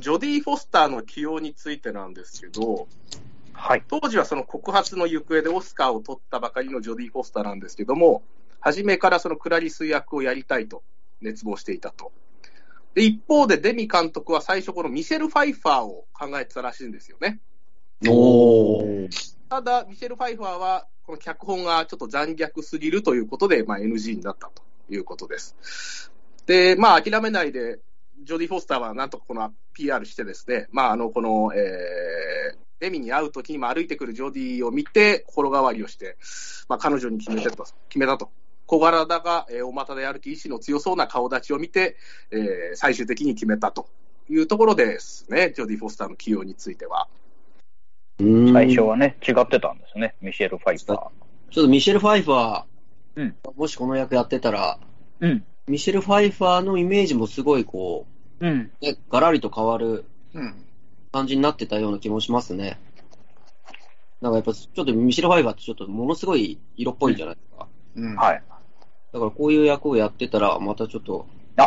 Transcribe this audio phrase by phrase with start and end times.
[0.00, 2.88] ジョディ・フォスターの起用についてなんですけど、
[3.52, 3.84] はい。
[3.88, 8.22] 当時はその告発の行方でオスカーを取ったばかりのジョディ・フォスターなんですけども、
[8.60, 10.82] 初めからそのクラリス役をやりたいと
[11.20, 12.12] 熱望していたと。
[12.94, 17.40] で一方でデミ監督は最初このミシェル・ファイファーを考えてたらしいんですよね。
[18.08, 19.08] おー。
[19.48, 26.10] ただ、ミシェル・ファイファーは、この脚本がちょっと残虐すぎるということで、まあ、NG になったということです。
[26.46, 27.80] で、まあ、諦めないで、
[28.22, 36.16] ジョディ・フォスターはなんとかこの PR してですね、まあ、あの、この、えー、デミに会うときにも歩いてくるジョディを見て、心変わりをして、
[36.68, 38.30] まあ、彼女に決めてと、決めたと。
[38.66, 41.96] 小柄だが、えー、お股で歩き、意志の強そうな顔立ちを見て、
[42.30, 43.88] えー、最終的に決めたと
[44.28, 47.08] いうところですね、ジョディ・フォスターの起用については。
[48.20, 50.96] うん最初はね、違ってたんですね、ミシェル・ファイパー。
[51.52, 52.64] ちょっとミシェル・ファイファー、
[53.16, 54.78] うんもしこの役やってたら、
[55.20, 55.44] うん。
[55.66, 58.72] ミシェル・ファイファーのイメージもすごいこうん。
[58.80, 60.64] う、ね、ガラリと変わるうん。
[61.12, 62.78] 感じになってたような気もしますね。
[64.20, 67.66] なんかやっぱちょっとミシェル・ファイファーってちょっとものすごい色っぽいじゃないですか。
[67.96, 68.16] うん。
[68.16, 68.42] はい。
[69.12, 71.66] だからこういう役をやってたら、またちょっと、ああ。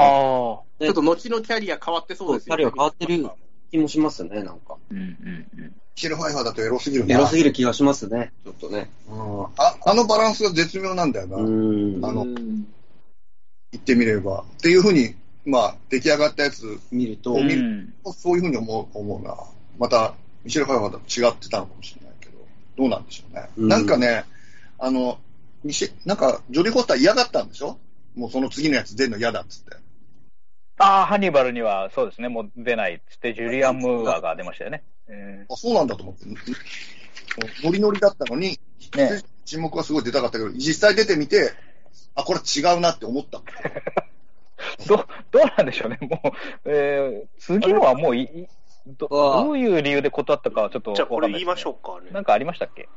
[0.80, 2.64] ちょっと後のキャリア変わってそうですよね。
[2.64, 3.30] キャリア変わってる
[3.72, 4.78] 気もしますね、なんか。
[4.90, 5.70] うんうんうん。
[5.70, 7.16] ミシェルファイファーだとエロすぎるな。
[7.16, 8.90] エロすぎる気がしますね、ちょっとね。
[9.10, 11.38] うんああのバランスが絶妙なんだよな。
[11.38, 12.06] うーん。
[12.06, 12.36] あのうん
[13.72, 14.46] 言ってみれば。
[14.58, 15.16] っていうふうに、
[15.46, 17.94] まあ、出来上がったやつ、見ると、う見ん。
[18.16, 19.36] そういうふうに思う思うな。
[19.78, 20.14] また、
[20.44, 22.34] ミシェル・ファイファーだと違ってたのかもしれないけど、
[22.78, 23.50] どうなんでしょうね。
[23.58, 24.26] うんなんかね、
[24.80, 25.20] あの、
[25.64, 27.78] ミシェなんか、ジョディ・フォスター嫌がったんでしょ？
[28.16, 29.78] もうその次のやつ出るの嫌だっつって。
[30.78, 34.84] ああ、ハンニバルにはそうですね、もう出ないっつって、ジュリアン・ムーアが出ましたよね。
[35.08, 36.26] えあ、そうなんだと思って。
[37.64, 38.60] ノリノリだったのに、
[38.96, 41.52] ね沈黙はすごい出たかったけど、実際出てみて、
[42.16, 43.42] あ、これ違うなって思った。
[44.80, 46.32] ー どどうなんでしょうね、もう、
[46.66, 48.48] えー、次のはもういい
[48.86, 52.12] ど、どういう理由で断ったかはちょっとじゃあこれ言いましょううかね。
[52.12, 52.90] なんかありましたっけ？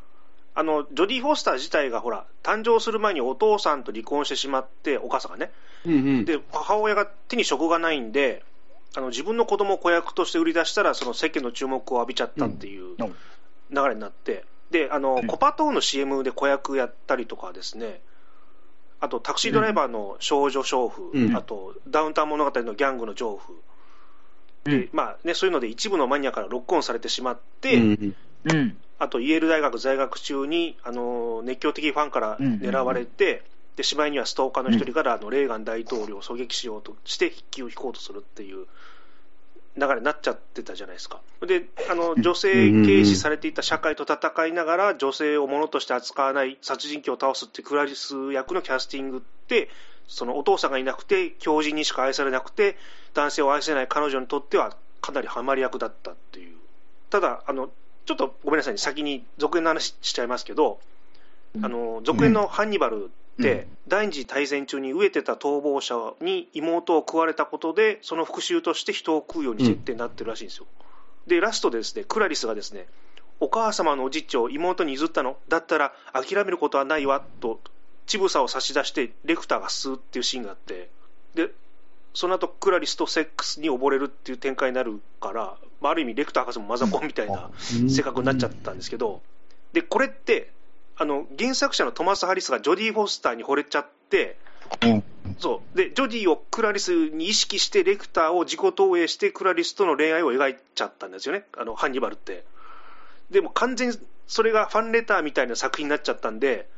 [0.54, 5.52] あの、ジョディ・フォスター自体がほら、誕生する前にお父さんと離婚してしまって、お母さんがね。
[5.84, 6.24] うんうん。
[6.24, 8.42] で、母親が手に職がないんで、
[8.96, 13.14] あの自分の子供を子役として売り出したら、その世間の注目を浴びちゃったっていううん。
[13.70, 15.26] 流れになって、で、あの、うん。
[15.26, 18.00] コパトーの CM で子役やったりとかですね、
[19.00, 21.36] あとタクシードライバーの少女娼婦、うん。
[21.36, 23.52] あとダウンタウン物語のギャングの娼婦、
[24.64, 28.14] でまあね、そういうので一部のマニアからロックオンされてしまって、うん。
[28.44, 28.76] うん。
[28.98, 33.42] あとイェール大学在学中にあの熱狂的ファンから狙われて、
[33.76, 38.66] でしまいにはストーカーの一人からあのレーガン大統領を狙撃しようとして筆記を引こうとするっていう
[39.76, 41.20] 流れになっちゃってたじゃないですか。
[41.46, 49.68] であの女性軽視されていた社会と戦いながら女性を物として扱わない殺人鬼を倒すっていうクラリス役のキャスティングって
[50.08, 52.76] そのお父さんがいなくて強靭にしか愛されなくて
[53.14, 56.56] 男性を愛せない彼女にとってはかなりハマり役だったっていう。
[57.10, 57.70] ただあの
[58.06, 60.78] ちょっとごめんなさいね、先に続編の話しちゃいますけど、
[61.62, 70.66] あの続編のハンニバル第二次大戦中に飢えてた逃亡者に妹を食われたことで、その復讐として人を食うように設定になってるらしいんですよ。
[71.26, 72.86] で、ラストでですね、クラリスがですね、
[73.40, 75.36] お母様のおじっちを妹に譲ったの。
[75.48, 77.60] だったら諦めることはないわと、
[78.06, 80.88] 乳房を差し出してレクターが吸うっていうシーンがあって、
[81.34, 81.50] で、
[82.14, 87.50] その後クラリスとセックスに溺れるっていう展開になるから、まあ、ある意味レクター博士もマザコンみたいな
[87.88, 89.20] 性格になっちゃったんですけど、
[89.74, 90.50] で、これって、
[90.98, 94.38] あの、原作者のトマス・ハリスがジョディ・フォスターに惚れちゃって、
[94.82, 95.04] うん
[95.38, 95.76] そう。
[95.76, 101.44] で、ジョディをクラリスに意識して、レクターを自己投影して、クラリスとの恋愛を描いちゃったんですよね。
[101.58, 102.44] あの、ハンニバルって。
[103.30, 106.68] でも完全にそれがファンレターみたいな作品になっちゃったんで、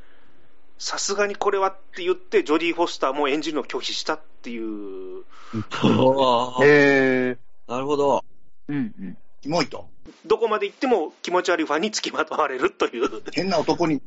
[0.78, 5.24] さすがにこれはって言って、ジョディ・フォスターも演じるのを拒否したっていう、
[6.62, 7.38] へえ。
[7.66, 8.24] なるほど。
[8.68, 9.18] うんうん。
[9.40, 9.88] キモいと。
[10.26, 13.22] どこまで行っても気持ち悪いファンにつきまとわれるという。
[13.32, 14.02] 変な男に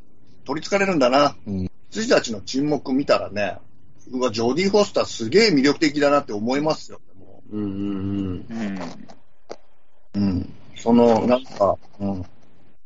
[0.45, 1.35] 取り憑かれるんだな。
[1.91, 3.57] 羊たちの沈黙見たらね、
[4.09, 6.99] うわ、ジョディ・フォスターすげえ魅力的だなって思いますよ。
[7.17, 8.45] もうんうんうん。
[8.49, 8.77] うん。
[8.77, 10.53] ううん。
[10.75, 12.25] その、なんか、うん。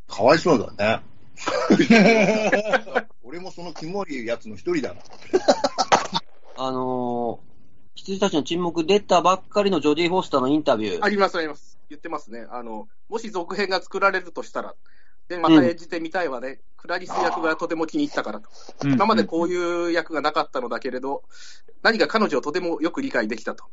[0.07, 1.01] かわいそうだね。
[3.23, 5.01] 俺もそのキモいやつの一人だな。
[6.57, 7.45] あのー、
[7.95, 11.03] 羊たちの沈黙出たばっかりのジョディ・フォスターのインタビュー。
[11.03, 11.74] あります、あります。
[11.95, 12.45] 言ってますね。
[12.51, 14.75] あの、もし続編が作られるとしたら、
[15.27, 16.59] で、また演じてみたいわね。
[16.77, 18.49] クラリス役がとても気に入ったからと。
[18.83, 21.23] 今までこういう役がなかったのだけれど、
[21.81, 23.65] 何か彼女をとてもよく理解できたと。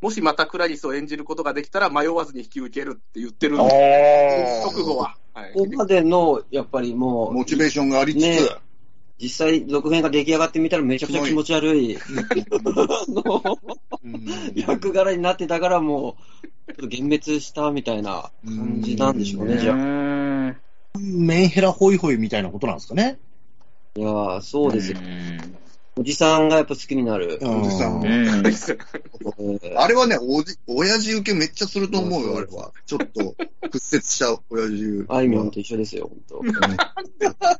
[0.00, 5.16] もしまたクラリスを演じることができたら迷わずに引き受けるって言ってるんおで直後は。
[5.34, 8.38] はいここまでの、やっぱりもう、モチベーションがありつつ、ね
[9.20, 12.00] 実際続編が出来上がってみたらめちゃくちゃ気持ち悪い、あ
[13.08, 13.58] の
[14.02, 16.16] うん 役柄になってたからも
[16.68, 19.76] う、っと幻滅したみたいな感じなんでしょうね、じゃあ。
[20.98, 23.18] メンヘラホイホイみたいなことなんですかね？
[23.96, 24.98] いやー、そうですよ。
[25.96, 27.38] おじさんがやっぱ好きになる。
[27.42, 28.02] おじさん。
[29.76, 32.72] あれはね、おじ、親父受けめっちゃすると思うよ、あれは。
[32.86, 33.36] ちょっと、
[33.70, 35.04] 屈折しちゃう、親父。
[35.08, 36.64] あいみょんと一緒ですよ、本当。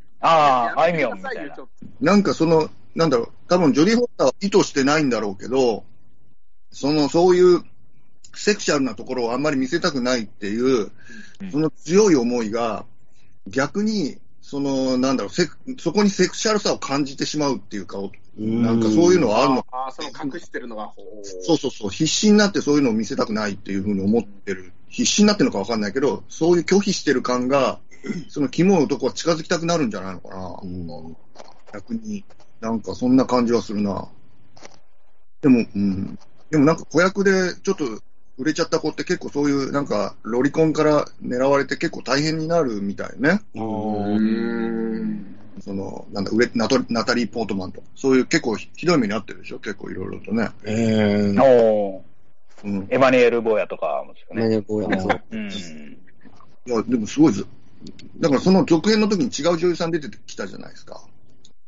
[0.25, 1.56] ああ、あいみょんみたいな。
[2.00, 5.85] なんかその、なんだろう、多分ジョディ・フォッターは意図してないんだろうけど、
[6.73, 7.62] その、そういう、
[8.37, 10.91] セクシャルなところをあんまり見せたくないっていう、
[11.53, 12.85] その強い思いが、
[13.47, 15.49] 逆に、その、なんだろう、せ
[15.79, 17.99] そこにセクシャルさを感じてしまうっていうか、
[18.37, 20.93] なんかそういうのはあるのああ、その隠してるのが、
[21.43, 24.73] そうそうそう、必死になってそういうのを見せたくないっていうふうに思ってる。
[24.88, 27.81] 必死になってるのかわかんないけど、そういう拒否してる感が、
[28.29, 30.61] そのキモい男は近づきたくなるんじゃないのかな。
[31.73, 32.25] 逆に、
[32.61, 34.09] なんかそんな感じはするな。
[35.43, 36.19] でも、うん。
[36.51, 37.85] でもなんか子役でちょっと
[38.39, 43.41] 売れちゃった子って結構そういうなんかロリコンから狙われて結構大変になるみたいね。
[45.61, 50.51] その、なんだ、売れナトナタリー・ポートマンとか、そういう結構ひどい目に遭ってるでしょ結構いろいろとね。
[50.65, 52.05] えー、お
[52.65, 54.43] うん、エマニュエル・ボーヤとかもですかね。
[54.43, 55.23] エマニュエル・ボーヤもそう。
[55.31, 55.49] うん。
[55.49, 57.47] いや、でもすごいです。
[58.19, 61.02] だからその続編の時に違う女優さん出てきたじゃないですか。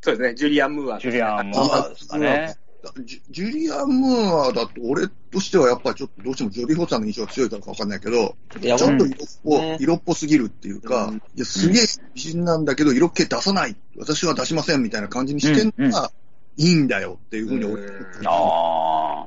[0.03, 1.01] そうですね、ジュリアン・ムーア。
[1.01, 2.57] ジュリアン・ムーアですかね。
[3.05, 11.83] ジジュリアン・ムーアだと、俺としてはやっぱりちょっとどうしてもジョディ・フォスターの印象が強いからかわかんないけど、ちょっと色っぽ,、ね、色っぽすぎるっていうか、うん、いやすげえ
[12.15, 16.13] 美人なんだけど、色気出さない、私は出しませんみたいな感じにしてんのが
[16.57, 18.07] いいんだよっていうふうに思ってる。
[18.27, 19.27] あ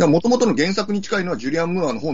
[0.00, 0.06] あ。
[0.06, 2.12] もともとの原作に近いのはジュリアン・ムーアの方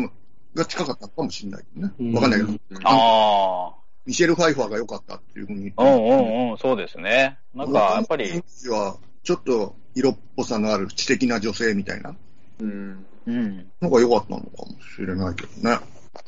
[0.55, 1.93] が近かったかもしれないね。
[2.15, 2.59] わかんないけど。
[2.85, 3.84] ああ。
[4.07, 5.73] ミシェル・ファイファーが良かったっていうふうに。
[5.77, 7.39] うんうんうん、そうですね。
[7.55, 8.43] なんか、やっぱり。
[8.69, 12.15] は、ちょっと色っぽさのある知的な女性みたいな。
[12.61, 13.07] うん。
[13.27, 13.73] うん。
[13.81, 14.67] のが良かったのかも
[14.97, 15.79] しれないけどね。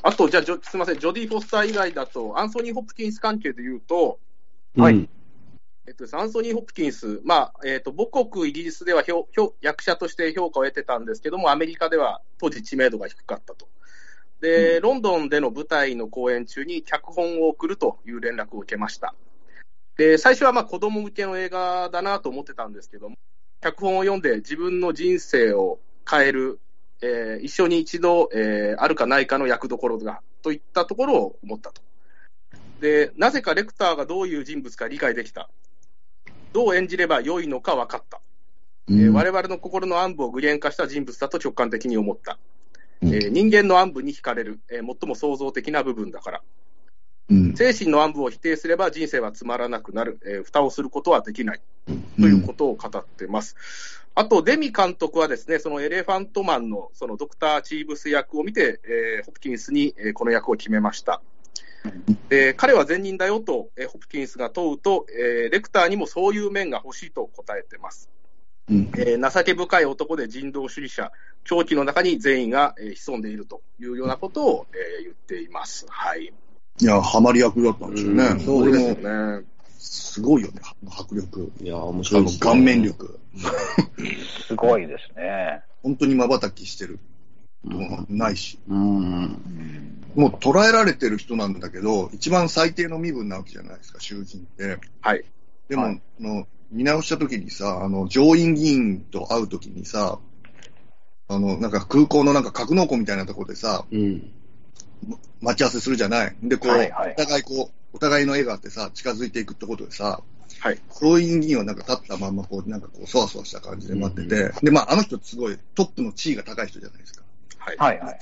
[0.01, 4.19] あと、じゃあ、すみません、ジョディ・フォスター以外だと、アンソニー・ホプキンス関係で言うと、
[4.75, 5.07] はい。
[5.87, 13.69] えっと、アンソニー・ホプキンス、まあ、えっと、母国イギリスでは評評役者として評価を得てたんですけども、アメリカでは当時知名度が低かったと。
[14.41, 19.15] で、うん、ロンドンでの舞台の公演中に脚本を送るという連絡を受けました。
[19.97, 23.15] で、最初はまあ子供向けの映画だなと思ってたんですけども、
[23.61, 25.79] 脚本を読んで自分の人生を
[26.09, 26.59] 変える、
[27.01, 31.81] えー、一生に一度、えー、あるかないかの役どころだといったところを思ったと。
[32.79, 35.49] で、なぜかレクターがどういう人物か理解できた。
[36.53, 38.21] どう演じれば良いのか分かった。
[38.87, 42.37] うん、えー、我々の心の暗部を具現化した人物だと直感的に思った。
[43.01, 46.41] うん、えー、人間の暗部に惹かれる、えー、最も創造的な部分だから。
[47.29, 51.61] うん、精神の暗部を否定すれば人生はつまらなくなる、えー、蓋をすることはできない、
[52.17, 53.55] ということを語ってます。
[54.15, 61.21] あと、デミ監督はですね、そのエレファントマンのそのドクター・チーブス役を見て、えー、ホプキンスに、えー、この役を決めました。
[62.29, 68.09] で彼は善人だよと、えー、ホプキンスが問うと、えー、レクターにもそういう面が欲しいと答えてます。
[68.69, 71.11] うん、えー、情け深い男で人道主義者、
[71.45, 75.85] 長期の中に善意が、えー、潜んでいるというようなことを、えー、言っています。
[75.89, 76.33] はい。
[76.79, 78.23] いや、ハマり役だったんですよね。
[78.25, 78.95] うん、そうですよ
[79.39, 79.45] ね。
[79.79, 81.51] すごいよね、迫力。
[81.61, 83.19] いや、面白い、ね、顔面力。
[84.47, 85.63] すごいですね。
[85.83, 86.99] 本当に瞬きしてる。
[88.09, 90.01] ないし、うん。
[90.15, 94.79] もう捉えられてる人なんだけど、一番最低の身分なわけじゃないですか、囚人って。
[95.01, 95.23] はい。
[95.69, 100.19] でも、はい、の見直した時にさ、あの、上院議員と会う時にさ、
[101.29, 104.31] あの、なんか空港のなんか格納庫みたいなところでさ、うん、
[105.41, 106.35] 待ち合わせするじゃない？
[106.43, 110.21] で、こう、はいはい、お互いこう、お互いの絵があってさ、近づいていくってことでさ、
[110.59, 110.79] はい。
[110.89, 117.23] そういう議員はなんか立ったまんま、こう、なんかこう、そわそわした感じで待ってて、うん、で、まあ、あの人すごいトップの地位が高い人じゃないですか。
[117.59, 117.77] はい。
[117.77, 118.19] はいはい。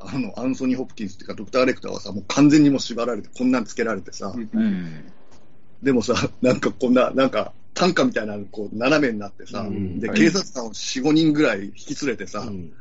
[0.00, 5.12] あの、アンソニー・ホプキンスっていうか、ドクター・レクターはさ、もう完全にもう縛られて、こんなんつけられてさ、うん、
[5.82, 12.72] でもさ、 なんかこんな、なんか、担架みたいなのこう斜めになってさ、うん、で、警察官を4、5人ぐらい引き連れてさ、うん、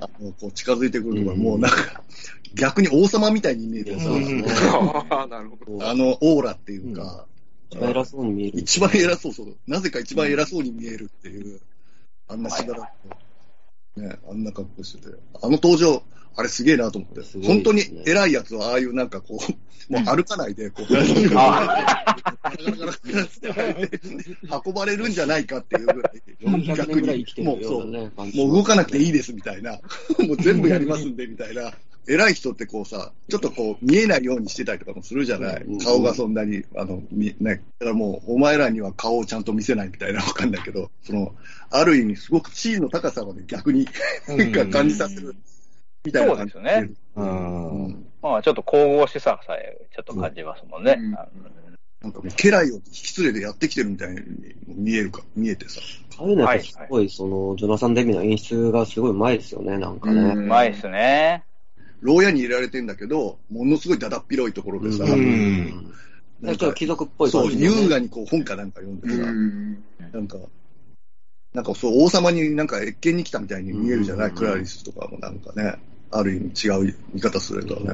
[0.00, 2.02] あのこう近づいてくるのが、もうなんか、
[2.54, 7.26] 逆に王様みたいに見えてさ、 あのオーラっていうか、
[7.70, 8.58] 一番偉そうに見える。
[8.58, 9.56] 一番偉そうそう。
[9.66, 11.60] なぜか一番偉そうに見えるっていう、
[12.28, 12.92] あんなしばら
[13.96, 15.16] く、ね、あんな格好してて。
[15.42, 16.02] あの登場、
[16.36, 17.20] あれすげえなと思って。
[17.20, 19.52] ね、本当に偉いやつはああいうなんかこう、
[19.92, 20.86] もう歩かないで、こう、
[24.66, 26.22] 運ばれるんじゃないかっていうぐらい、
[26.74, 29.72] 逆に、もうそう、もう動かなくていいですみたいな、
[30.26, 31.72] もう全部やりますんでみたいな、
[32.06, 41.34] 偉い人ってこうさ、ちょっとこう見えないようにしてたりとかもするじゃない、顔がそんなに、あの、ね、だからもう、お前らには顔をちゃんと見せないみたいなわかんないけど、その、
[41.70, 43.86] ある意味すごく地位の高さまで逆に
[44.72, 45.34] 感じさせる。
[46.04, 46.90] みたいなそうですね。
[47.16, 48.06] うん。
[48.22, 50.96] まあ、ちょっと神々しささえ、ちょっと感じますもんね。
[50.98, 51.14] うん
[52.04, 54.20] なんかもう、家来を引き連れてやってきてるみたいに
[54.66, 55.80] 見えるか、見えてさ。
[56.18, 60.20] ああいうのはすごい、その、ジョナサン・デミの演出がすごいうまいですよね、なんかね。
[60.20, 61.44] うまいですね。
[62.00, 65.94] 牢屋に入れられてんだけど、ものすごいだだっ広いところでさ、うん。
[66.42, 69.16] なんか貴族っぽい感じ、ね、そう、優雅にこう本かなんか読んでさ、
[70.12, 70.36] なんか、
[71.54, 75.78] なんかそう、王様になんか謁見に来たみたいに見えるじゃない、クラリスとかもなんかね、
[76.14, 77.92] ある意味違う見方するとね。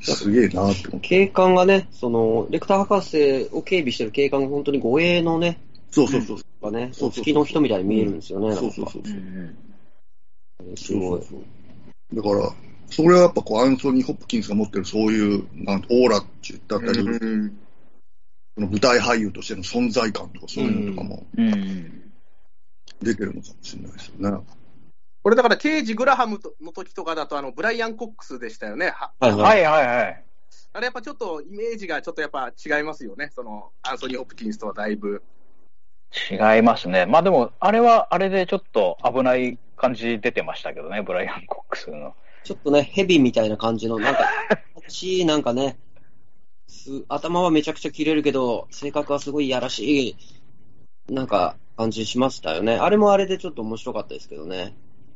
[0.00, 1.08] すげえなって思って。
[1.08, 5.58] 警官がね、その、レクター博士を警備してる警官が本当に護衛のね、
[5.90, 6.38] そうそうそう。
[6.62, 9.02] がね、そう月の人みたいに見えるんですよね、そうそうそう。
[10.76, 11.20] すごい。
[12.12, 12.52] だから、
[12.90, 17.58] それはやっぱこう、アンソニー・ホップキンスが持ってるそういう、なんオーラって言ったり、うん、
[18.56, 21.26] その舞台俳優としての存在感とかそういうのとかも、
[23.02, 24.38] 出てるのかもしれないですよね。
[25.24, 28.92] これだから、刑事グラハムの時とかだと、あの、ブライアン・コックスでしたよね。
[29.20, 30.24] はいはいはい。
[30.74, 33.30] あれやっぱちょっとイメージがちょっとやっぱ違いますよね。
[33.34, 35.22] その、アンソニー・ホプキンスとはだいぶ。
[36.30, 37.06] 違いますね。
[37.06, 42.14] まあでも、あれはあれでちょっと危ない感じ出てましたけどね、ブライアン・コックスの。
[42.42, 44.28] ちょっとね、ヘビみたいな感じの、なんか、
[44.88, 45.78] しなんかね、
[47.08, 50.16] 頭はめちゃくちゃ切れるけど、性格はすごいいやらしい、
[51.08, 52.76] なんか、感じしましたよね。
[52.76, 54.74] あれもあれでちょっと面白かったですけどね。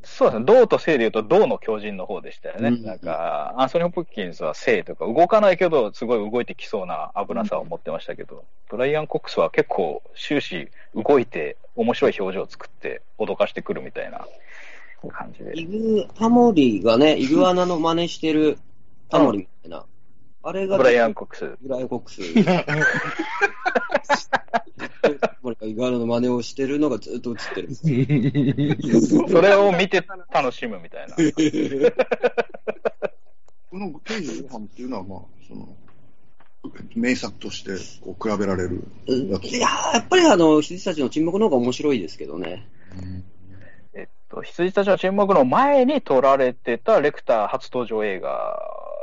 [0.09, 0.47] そうですね。
[0.47, 2.69] 銅と性で言うと、銅の狂人の方でしたよね。
[2.69, 14.27] うん、なんか、アンソニー・ホプキンスは性とか、動かないけど、すごい動いてきそうな危なさを持ってましたけど、うん、ブライアン・コックスは結構終始動いて、面白い表情を作って、脅かしてくるみたいな
[15.13, 15.61] 感じで。
[15.61, 18.59] イグ、タモリがね、 イグアナの真似してる
[19.11, 19.85] タモリみたいな。
[20.43, 21.57] あれが、ブライアン・コックス。
[21.63, 22.23] ブライアン・コックス。
[25.69, 27.75] これイグアナの真似をしてるのがずっと映ってる。
[29.29, 31.15] それを見て楽しむみたいな。
[33.71, 35.69] この天のご飯っていうのは、まあ、その、
[36.95, 39.39] 名作としてこう比べられるいや
[39.93, 42.67] やっぱりあの、羊たちの沈黙の方が面白いですけどね。
[43.95, 48.59] えっと、羊たちの沈黙の前に撮られてたレクター初登場映画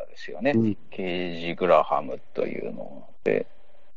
[0.09, 0.51] ですよね。
[0.55, 3.47] うん、ケージ・グラハムというので、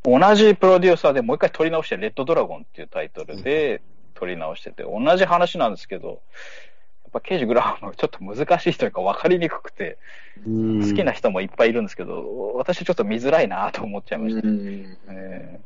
[0.04, 3.82] 同じプロデューサーでもう一回撮り直して、レッドドラゴンっていうタイトルで
[4.14, 9.98] 撮り直してて、同じ話なんですけど、やっぱケージ・グラハムちょっと難しいというか分かりにくくて、
[10.44, 14.42] 好きな人もいっぱいいるんですけど、私ちょっと見づらいなと思っちゃいました。
[14.46, 15.60] え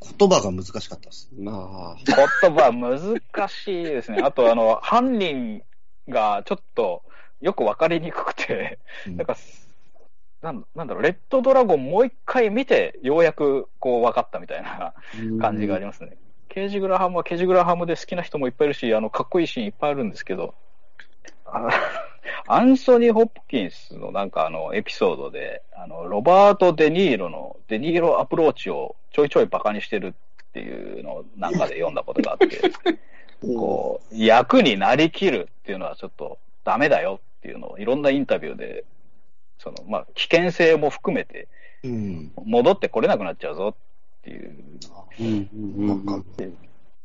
[0.00, 1.30] ー、言葉が難しかったです。
[1.36, 1.96] まあ。
[2.42, 4.22] 言葉難しいですね。
[4.22, 5.62] あと、あの、犯人
[6.08, 7.02] がちょっと
[7.40, 9.36] よく分かりにくくて、なんか
[10.44, 14.92] なんなんだろう、レッドドラゴンもう一回見て、ようやくこう分かったみたいな
[15.40, 16.18] 感じがありますね。
[16.50, 20.54] ケージグラハムはケージグラハムで好きな人もいっぱいいるし、あの、かっこいいシーンいっぱいあるんですけど、
[22.46, 30.12] アンソニー・ホップキンスのなんかあのエピソードで、あの、ロバート・デ・ニーロの、デ・ニーロアプローチをちょいちょいバカにしてるっ
[30.52, 32.60] ていうのをなんかで読んだことがあって、
[33.56, 38.84] こう、役になりきるっていうのはちょっとダメだよっていうのをいろんなインタビューで
[39.64, 41.48] その、まあ、危険性も含めて、
[42.44, 44.54] 戻ってこれなくなっちゃうぞっていう。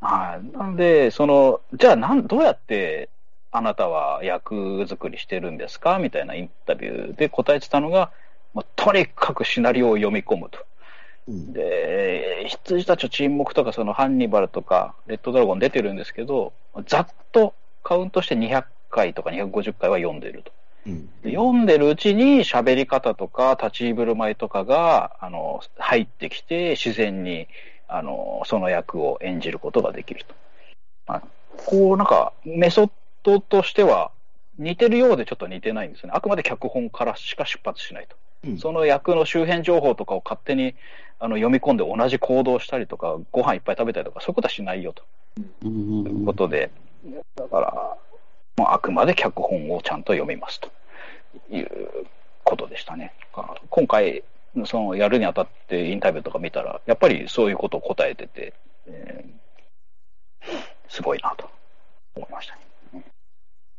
[0.02, 0.58] はい。
[0.58, 3.10] なんで、その、じゃあなん、どうやって
[3.52, 8.12] あなたは役作りしてるんですかみたいなインタビューで答えてたのが、
[8.54, 10.60] まあ、とにかくシナリオを読み込むと。
[11.28, 16.54] うん、で、羊たちの沈黙とか、そのハンニバルとか、レッドドラゴン出てるんですけど、
[16.88, 20.52] ざっとカウントして200回とか250回は読んでると。
[21.24, 27.48] 読んでるうちに喋り方とか立ち居振る舞いとかが、あの、入ってきて自然に、
[27.88, 30.36] あの、その役を演じることができると。
[31.08, 31.22] あ
[31.66, 32.92] こう、なんか、メソッ
[33.24, 34.12] ドとしては
[34.58, 36.14] 似てるようでちょっと似てないんですよね。
[36.16, 38.16] あくまで脚本からしか出発しないと。
[38.46, 40.76] うん、その役の周辺情報とかを勝手に
[41.20, 45.04] あの読み込んで同じ行動したりとか、ご飯いっぱい食べたりとか、そういうことはしないよと。
[45.62, 46.72] ということで、
[47.36, 47.98] だから、
[48.60, 50.70] まあ、あくまで脚本をちゃんと読みますと
[51.50, 51.70] いう
[52.44, 53.14] ことでしたね。
[53.70, 54.26] 今回、
[54.66, 58.54] そのやるにあたってインタビューとか見たら、やっぱりそういうことを答えてて、
[58.86, 60.46] えー、
[60.90, 61.50] すごいなと
[62.16, 62.56] 思いました
[62.98, 63.06] ね。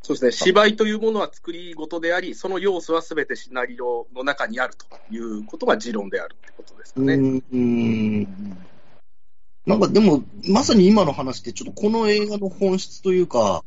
[0.01, 7.15] そうですね、芝居というものは作り事であり、その要素はすべてシナリオの中にあるということが持論であるってことですかね。
[7.17, 8.67] うん
[9.71, 13.63] なんかでも、まさに今の話って、ちょっとこの映画の本質というか、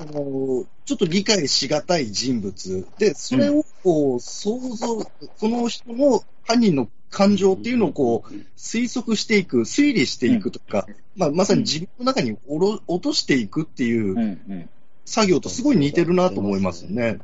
[0.00, 2.86] あのちょっと理解しがたい人物。
[2.98, 14.68] で、それをこう想像、その人の犯人の感情っていうのをこう推測していく、推理していくとか、まあ、まさに自分の中におろ落としていくっていう
[15.04, 17.18] 作業とすごい似てるなと思いますよね。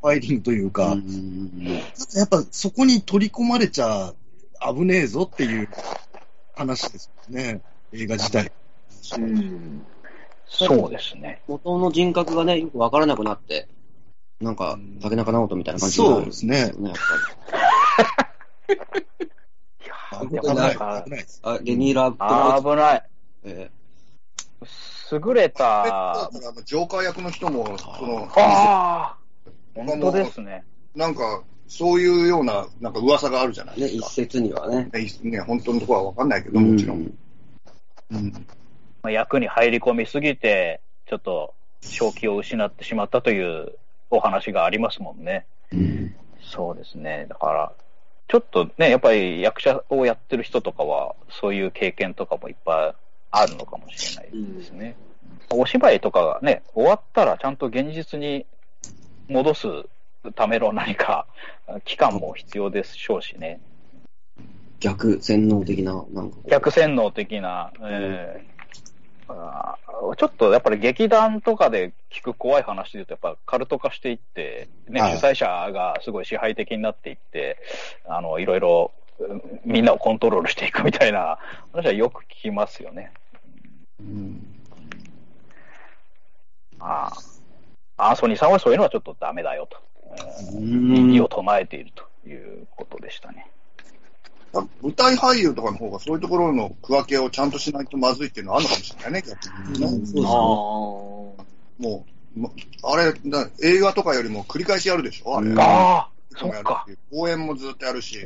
[0.00, 0.96] ファイリングというか、
[2.16, 4.12] やっぱそこに取り込まれちゃ
[4.60, 5.68] 危ねえぞっていう
[6.54, 7.60] 話ですよね、
[7.92, 8.52] 映画自体。
[9.18, 9.86] うん、
[10.46, 11.42] そうですね。
[11.48, 13.68] 元の人格がね、よくわからなくなって、
[14.40, 16.58] なんか、竹中直人みたいな感じになる、そうですね。
[16.58, 16.76] やっぱ
[20.24, 20.28] り。
[20.28, 20.72] 危ない。
[21.04, 21.26] 危ない。
[21.42, 23.02] あ、レニーラー危ない。
[23.44, 26.28] えー、優れた。
[26.64, 29.16] ジョーカー役の人も、その、ああ、
[29.74, 30.64] 本当ですね。
[30.94, 33.96] なんか、そういうような、なんか噂があるじゃないですか。
[33.96, 34.90] ね、一説にはね。
[35.22, 37.14] ね、本当のところはわかんないけど、もちろん。
[38.10, 38.30] うん。
[39.02, 43.72] まあ、役に入り込みすぎて、ちょっと、正気を失ってしまったという
[44.10, 45.46] お話がありますもんね。
[45.72, 47.24] うん、そうですね。
[47.30, 47.72] だから、
[48.28, 52.94] ちょっとね、やっぱり役者をやってる人とかは、そういう経験とかもいっぱい
[53.30, 54.94] あるのかもしれないですね。
[55.50, 58.44] うん、お芝居とかがね、終わったらちゃんと現実に
[59.28, 59.66] 戻す
[60.30, 61.26] ための何か
[61.84, 63.60] 期間も必要でしょうしね。
[64.78, 66.36] 逆洗脳的な、なんか。
[66.48, 77.58] 逆洗脳的な、えー、ちょっとやっぱり劇団とかで聞く怖い話で言うと、やっぱカルト化していって、ね、主催者がすごい支配的になっていって、
[78.06, 78.92] あの、いろいろ
[79.64, 81.38] みんなをコントロールしていくみたいな
[81.72, 83.12] 話はよく聞きますよね。
[84.00, 84.40] うん。
[86.80, 87.12] あ
[87.96, 88.08] あ。
[88.08, 89.78] アンソニーさんはそういうのはちょっとダメだよと。
[90.52, 93.46] 耳を唱えているということでしたね。
[94.82, 99.84] 舞台俳優とかの方がそういうところの区分けをちゃんとしないとまずいっていうのはあるのかもしれないね、逆に。
[99.84, 101.36] うん、そ
[101.78, 102.50] うもう、
[102.82, 103.14] あれ
[103.62, 105.52] 映画とかよりも繰り返しやるでしょあれ。
[105.56, 106.86] ああそっか。
[107.10, 108.18] 公演もずっとやるし。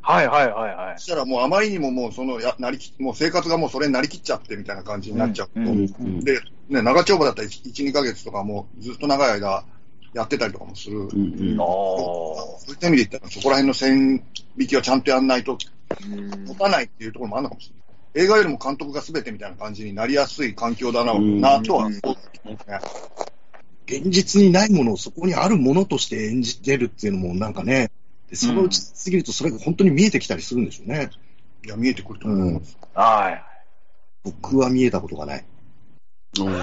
[0.00, 0.98] はいはいはいはい。
[0.98, 5.60] そしたらもうあまりにももうそのや、なりき、もう生活がもうそれになりきっちゃってみたいな感じになっちゃうと。
[5.60, 9.64] うんうんうん、で、ね、長丁場だったら1、2ヶ月とかもうずっと長い間
[10.14, 10.98] やってたりとかもする。
[10.98, 11.08] うんう
[11.54, 14.24] ん、そういった意味で言ったらそこら辺の線
[14.58, 15.56] 引きはちゃんとやんないと、
[16.46, 17.82] 持たないっていうところもあるのかもしれない。
[18.14, 22.58] 映画よりも監督が全てみたいな感じになりやすい環境だな、なとは思う、ね。
[23.86, 27.90] 現実にないものをそこにあるものとして演じてるっていうのもなんかね、
[28.34, 31.10] そのうち過ぎるとそれが本当に見えてきたりするんでしょうね。
[31.64, 32.78] いや、見えてくると思います。
[32.80, 33.42] うん、はい。
[34.24, 35.44] 僕は見えたことがない。
[36.40, 36.62] うん、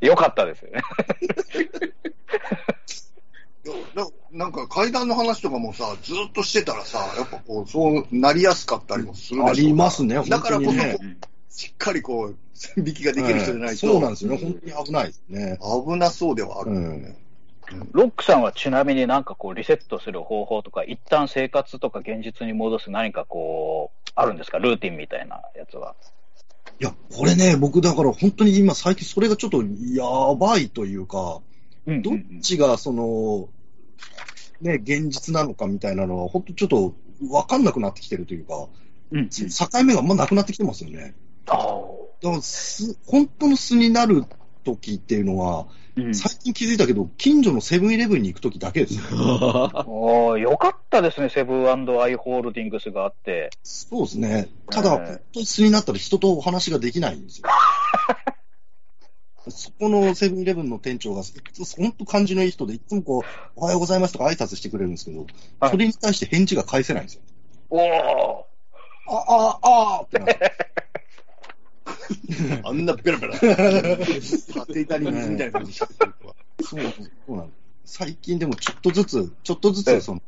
[0.00, 0.82] よかったですよね。
[3.94, 10.70] ななんか階段の話とかもさ、ずっとしてたらさ、やっぱこう、そうなりやすかったりもするでしょありますね、だからこそ、
[11.50, 15.58] しっかりこう、線引きができる人じゃないと、そうなんですよね、本当に危ないですね。
[15.60, 17.16] 危なそうではあるよね。
[17.92, 24.58] ロックさんはちなみになんかこうリセットする方法とか、一旦生活とか現実に戻す何かこう、あるんですか？
[24.58, 25.94] ルーティンみたいなやつは。
[26.80, 31.40] いや、これね、僕だから本当に今最近それがちょっとやばいというか、
[31.86, 33.48] どっちがその、
[34.60, 38.66] ね、現実なのかみたいなのは、本当ちょっと分かんなくなってきてるというか、
[39.12, 39.46] うん、境
[39.84, 41.14] 目があんまなくなってきてますよね。
[41.48, 41.54] あ
[42.22, 44.24] だからす本当の素になる
[44.64, 45.66] 時っていうのは、
[45.96, 49.70] うん、最近気づいたけど、近所のセブンイレブンに行く時だけですよ。
[49.88, 51.72] およかったですね、セブンア
[52.08, 53.48] イ・ホールディングスがあって。
[53.62, 54.48] そうですね。
[54.70, 57.48] ただ、本当に素になったら人とお話ができないんですよ。
[59.48, 61.22] そこのセブンイレブンの店長が、
[61.78, 63.22] 本当感じのいい人で、いつもこう、
[63.54, 65.24] おはようございますとか挨拶してくれるんですけど、
[65.60, 67.22] はい、それに対して返事が返せないんですよ。
[67.70, 68.46] おお
[69.08, 70.52] あ、あ、あ、あってなって。
[72.64, 73.34] あんなペラペラ。
[73.38, 76.14] 当てたり水みたいな感じで喋ってる。
[76.62, 77.50] そう、そうなの。
[77.84, 80.22] 最近でもちょっとずつ、ちょっとずつ、その、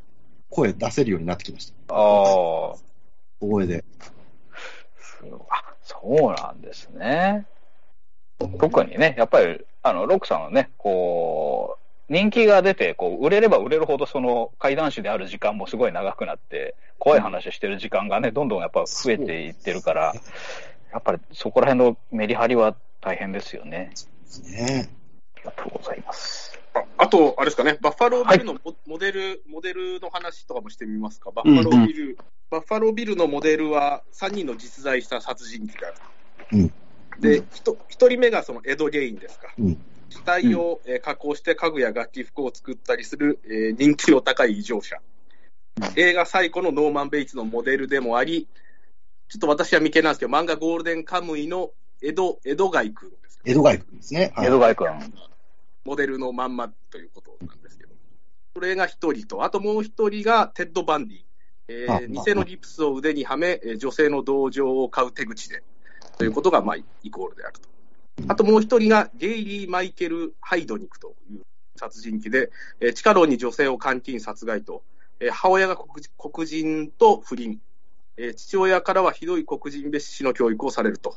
[0.51, 1.95] 声出せるようになってきました。
[1.95, 1.99] ああ。
[1.99, 2.79] 大
[3.41, 3.85] 声で。
[5.51, 7.47] あ、そうなんですね。
[8.39, 20.15] 特にね、やっぱり、あの、ロックさんはね、こう、人気が出て、こう、売れれば売れるほど、その、怪談師である時間もすごい長くなって、怖い話してる時間がね、どんどんやっぱ増えていってるから、
[20.93, 23.93] やっぱりそこら辺のメリハリは大変ですよね。
[24.45, 24.89] ね。
[25.37, 26.59] ありがとうございます。
[26.75, 31.31] ああと、あれですかね、バッファロービルのモデル、はい、モデルの話とかもしてみますか？
[31.31, 32.17] バッファロービル、うんうん、
[32.51, 35.97] バッファロービルのモデルは3人の実在した殺人鬼がある。
[36.53, 36.73] うん
[37.21, 37.77] で、1,
[38.09, 39.53] 人目がそのエド・ゲインですか？
[39.59, 44.97] うん機体を、えー、加工して家具や楽器服を作ったりする、えー、人気の高い異常者。
[45.97, 48.49] 映画最古のノーマン・ベイツのモデルでもあり、
[49.29, 54.33] ちょっと私は未見なんですけど、漫画ゴールデンカムイのエド、エド・ゲイン君ですエド・ゲイン君ですね。
[54.35, 55.15] はい、エド・ゲイン君。
[55.85, 57.93] モデルのまんまということなんですけど。
[58.55, 61.19] それが一人と、あともう一人がテッド・バンディ。
[61.69, 65.63] えー、偽のギプスを腕にはめ、女性の同情を買う手口で、
[66.17, 67.69] ということが、まあ、イコールであると。
[68.27, 71.43] あともう一人が、ゲイリー・マイケル・ハイドニクという
[71.77, 74.83] 殺人鬼で、えー、地下牢に女性を監禁殺害と、
[75.21, 77.61] えー、母親が黒人と不倫、
[78.19, 81.17] えー、父親からはひどい黒人蔑視の教育をされると、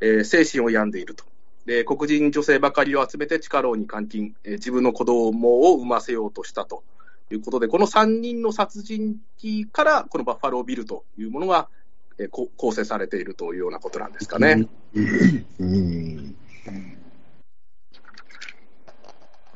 [0.00, 1.24] えー、精神を病んでいると。
[1.66, 6.82] で黒人女性ばかりを集めて地下牢に監禁、えー、自分の子供を産ませようとしたと
[7.30, 11.68] いうことで、この3人の殺人鬼から、このバッファロービルというものが、
[12.18, 14.66] えー、構成されているというようなことなんですかね。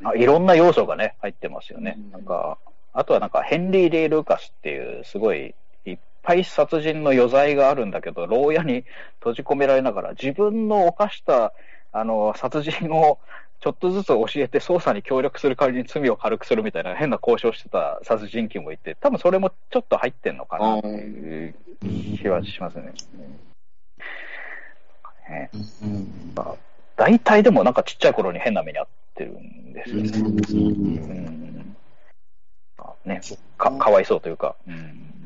[0.05, 1.99] あいろんな要素がね、入ってますよね。
[2.11, 2.59] なんか、
[2.93, 5.55] あとはなんか、ヘンリー・レイ・ルーカスっていう、すごい、
[6.23, 8.85] ぱい殺人の余罪があるんだけど、牢屋に
[9.19, 11.53] 閉じ込められながら、自分の犯した、
[11.93, 13.19] あの、殺人を
[13.61, 21.55] ちょっとずつ教えて捜査に協力する代わりに罪を軽くするみたいな変な交渉してた殺人鬼もいて、多分それもちょっと入ってんのかなっていう
[22.19, 22.93] 気はしますね。
[25.29, 25.51] ね
[26.97, 30.11] 大体でもなんかちっちゃい頃に変な目に遭ってるんですよね。
[30.53, 31.53] うん
[33.05, 33.21] ね
[33.59, 34.57] かかわいそうというか。
[34.67, 35.22] うん、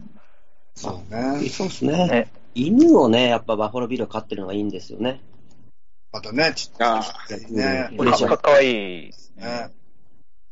[0.77, 1.49] そうね。
[1.49, 2.09] そうですね。
[2.09, 5.21] ね犬をね、やっぱバファロービル飼ってるのがいいんですよね。
[6.12, 7.03] またね、ちっちゃ
[7.49, 7.91] いね。
[7.97, 8.39] プレシャス。
[8.39, 9.11] かわいい。
[9.37, 9.71] ね。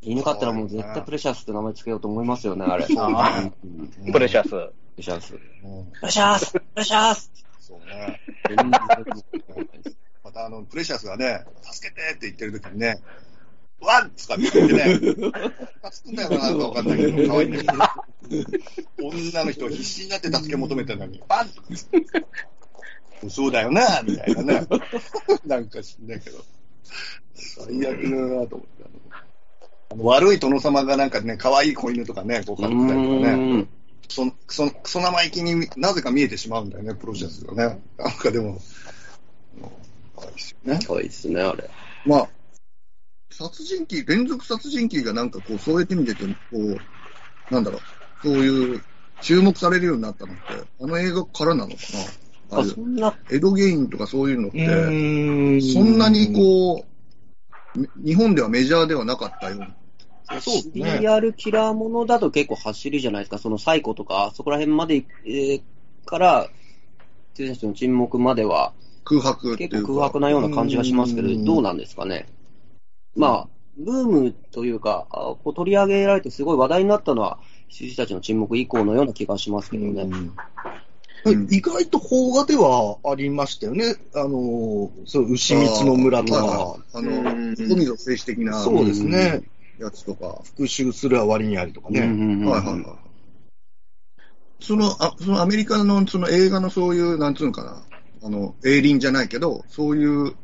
[0.01, 2.85] 犬飼ったらもう絶対プレシャスって名前つけようと思いますよね、あれ。
[2.85, 4.49] プレシャス。
[4.49, 5.33] プレシャス。
[5.33, 5.39] プ
[6.03, 8.21] レシャスプレシャスそうね。
[10.23, 12.99] またあの、プレシャスがね、助けてって言ってる時にね、
[13.85, 14.95] ワンとかって言ってね、
[15.91, 17.63] 助くんだよな、なんかわかんないけど、可愛いね。
[19.01, 21.67] 女の人必死になって助け求めてるのに、バンとか
[23.29, 24.67] そうだよな、みたいなね。
[25.45, 26.43] なんか知んないけど。
[27.33, 28.85] 最悪だなと思って。
[29.91, 33.65] あの悪い殿様がなんかね、可愛い子犬とかね、こう飼ってたりとかね。
[34.07, 37.79] そそクソ生意気になぜか見えてしまうんだよね、プロセスがね。
[37.97, 38.59] なんかでも、
[40.15, 40.79] 可愛いですよね。
[40.87, 41.69] 可愛いですね、あれ。
[42.05, 42.29] まあ、
[43.37, 46.79] 殺人鬼、連続殺人鬼がなんかこう、そうやって見てて、こう、
[47.49, 47.79] なんだろ
[48.23, 48.81] う、そういう
[49.21, 50.41] 注目されるようになったのって、
[50.81, 51.75] あの映画からなのか
[52.51, 52.59] な？
[52.59, 53.13] あそんな。
[53.29, 54.67] エドゲインとかそういうのって、
[55.73, 56.85] そんなにこ
[57.75, 60.99] う、日本ではメジャーではなかったようなそうですね。
[60.99, 63.37] PR キラーものだと結構走りじゃないですか。
[63.37, 65.61] そのサイコとか、そこら辺まで、えー、
[66.05, 66.49] から、
[67.33, 72.27] 選手の沈黙までは、空白結構空白なような感じがしますけど、どうなんですかね？
[73.15, 73.47] まあ、
[73.77, 80.09] ブームというか、こう取り上げられてすごい話題になったのは、羊たちの沈黙以降のような気がしますけどね。
[81.49, 83.95] 意外と邦画ではありましたよね。
[84.13, 86.77] あの、そう、牛光の村とか。
[86.93, 87.11] あの、
[87.57, 88.61] 海の政治的な。
[88.61, 89.41] そうですね。
[89.79, 90.41] やつとか。
[90.43, 92.01] 復讐するは割にありとかね。
[92.01, 92.15] はいは
[92.61, 93.05] いはい。
[94.59, 97.83] その、あそのアメリカのその映画のそういう、なんつうのかな、
[98.23, 100.35] あの、営林じゃないけど、そういう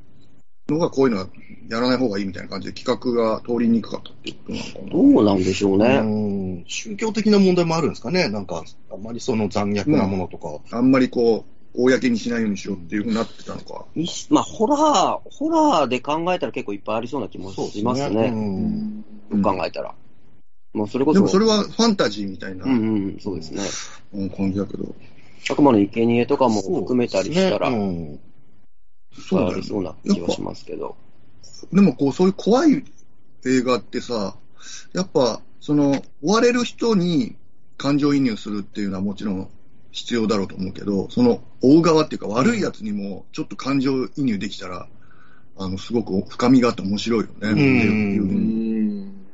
[0.69, 1.27] のがこういうのは
[1.69, 4.89] やらない方がいいみたいな感じで企画が通りにくかったっていうことなのかな。
[4.91, 5.85] どうなんでしょうね。
[5.97, 8.29] うん宗教的な問題もあるんですかね。
[8.29, 10.59] なんか、あんまりその残虐なものとか。
[10.75, 13.85] あんまりこう、公にしないようにしようっていうふうになってたのか。
[14.29, 18.31] まあ、ホラー、ホラーで考えたら結構いっぱいありそうな気もしますね。
[19.31, 19.95] うん、考えたら。
[20.73, 21.15] もうそれこそ。
[21.15, 22.65] でもそれはファンタジーみたいな。
[22.65, 22.75] うんう
[23.15, 23.63] ん、そうですね。
[24.13, 24.93] うん、感じだけど。
[25.49, 28.19] あくまで生贄とかも含めたりしたら、そう、
[29.17, 30.95] ねうん、ありそうな気はしますけど。
[31.71, 32.83] でもこう、そういう怖い
[33.45, 34.35] 映画ってさ、
[34.93, 37.35] やっぱ、その、追われる人に
[37.77, 39.49] 感情移入するっていうのはもちろん
[39.91, 44.87] 必要だろうと思うけど、その追う側っていうか悪いやつにもちょっと感情移入できたら、
[45.57, 47.49] あの、すごく深みがあって面白いよね。
[47.49, 49.25] うん。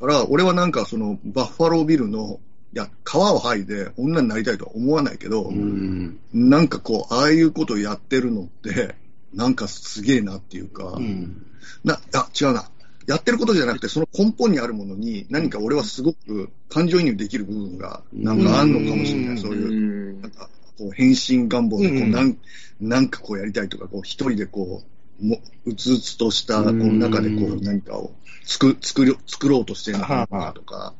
[0.00, 2.40] だから、俺はなんかその、バッファロービルの、
[2.74, 8.94] いや、皮を剥いで女になりたいとは思わないけど、うん、なんかこう、ああいうことをやってるのって、
[9.34, 11.46] なんかすげえなっていうか、うん、
[11.84, 12.70] な、あ、違うな。
[13.06, 19.38] やってることじゃなくて、その根本にあるものに、何か俺はすごく感情移入できる部分が、なんかあんのかもしれない。
[19.38, 22.36] そういう、なんか、こう、変身願望で、こう、なん、
[22.80, 24.82] なんかこうやりたいとか、こう、一人でこ
[25.20, 28.12] う、も、うつうつとした、この中でこう、何かを
[28.44, 30.92] 作、作り、作ろうとしてるのかなとか、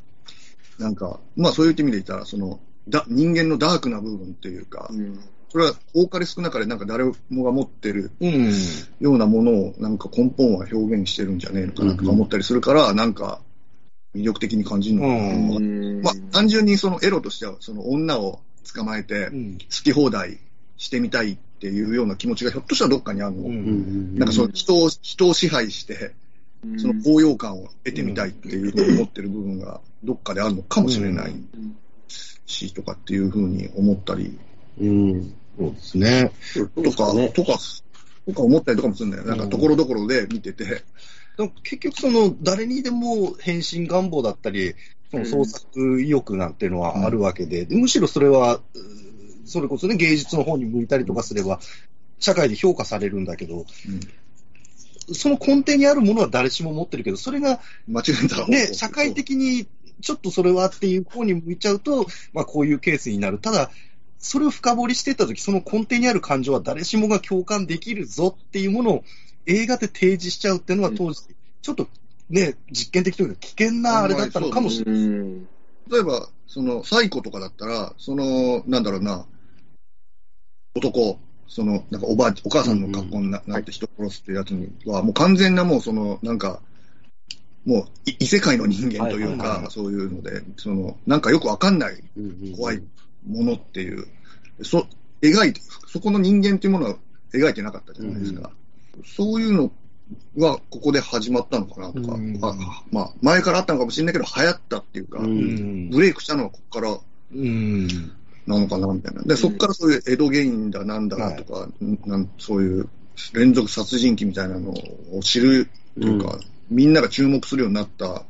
[0.78, 8.10] なんか、まあそういう意味で言ったら、その、だ、人間のダークな部分っていうか、うんそれは多かれ少なかれなんか誰もが持ってる
[9.00, 13.40] ようなものをなんか根本は表現してるんじゃねえのかなとか思ったりするから、なんか
[14.14, 16.02] 魅力的に感じるのかな。
[16.02, 18.40] まあ単純にそのエロとしてはその女を
[18.74, 19.34] 捕まえて好
[19.84, 20.38] き放題
[20.76, 23.48] してみたいっていうような気持ちがひょっとしたらどっかにあるの。
[23.48, 26.14] なんかその人を、人を支配して、
[26.76, 31.34] その高揚感を得てみたいっていうふうに思ってる部分がどっかであるのかもしれない
[32.46, 34.38] し、とかっていうふうに思ったり。
[34.80, 36.32] うんそうですね。
[36.74, 37.58] とか、ね、とか、
[38.26, 39.24] とか思ったりとかもするんだよ。
[39.24, 40.82] なんか、ところどころで見てて。
[41.62, 44.74] 結局、その、誰にでも変身願望だったり、
[45.10, 48.60] その創作意欲なんていうのはあるわけで、うん、むしろそれは、
[49.44, 51.60] それこそね、芸術の方に向いたりとかすれば、
[52.18, 53.58] 社会で評価されるんだけど、
[55.08, 59.66] うん、その根底にあるものは誰しも持ってるけど、それが、間違えたね、社会的に
[60.02, 63.38] ちょっとそれはっていう方に向いちゃうと、まあこういうケースになる。
[63.38, 63.70] ただ、
[64.26, 69.04] それを深掘りしていったとき、その根底にある感情は誰しもが共感できるぞっていうものを
[69.46, 71.22] 映画で提示しちゃうっていうのは当時、
[71.62, 71.88] ちょっと
[72.28, 75.02] ね、実験的というか危険なあれだったのかもしれない。
[75.90, 79.26] 例えば、その、サイコとかだったら、その、なんだろうな、
[80.74, 86.60] 男、その、なんかおばあ、お母さんの格好にな,、って人殺すってやつには、もう完全なもうその、なんか、
[87.64, 87.86] もう
[88.18, 92.02] 異世界の人間というか、そういうので、その、なんかよくわかんない
[92.56, 92.82] 怖い
[93.26, 94.06] ものっていう、
[94.62, 94.86] そ、
[95.22, 96.96] 描いて、そこの人間っていうものは
[97.32, 98.50] 描いてなかったじゃないですか。
[98.96, 99.70] うん、そういうの
[100.36, 106.98] はここで始まったのかなとか、うん、あまあ、前からあったのかもしれないけど、流行ったっていうか、うん、ブレイクしたのはここから、
[108.46, 109.22] なのかなみたいな。
[109.22, 112.88] で、そこからそういう江戸芸人だなんだとか、はい、なんそういう
[113.32, 114.72] 連続殺人鬼みたいなの
[115.12, 115.68] を知る
[116.00, 116.38] というか、
[116.70, 118.24] みんなが注目するようになった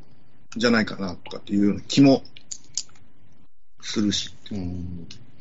[0.55, 2.23] じゃないかなとかっていうような気も
[3.81, 4.33] するし。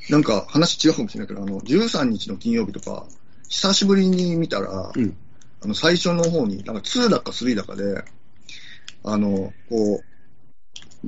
[0.08, 3.06] なんか話違うかもしれないけど、あの、13日の金曜日とか、
[3.48, 5.16] 久しぶりに見たら、うん、
[5.62, 8.04] あの、最初の方に、なんか2だか3だかで、
[9.04, 10.04] あの、こう、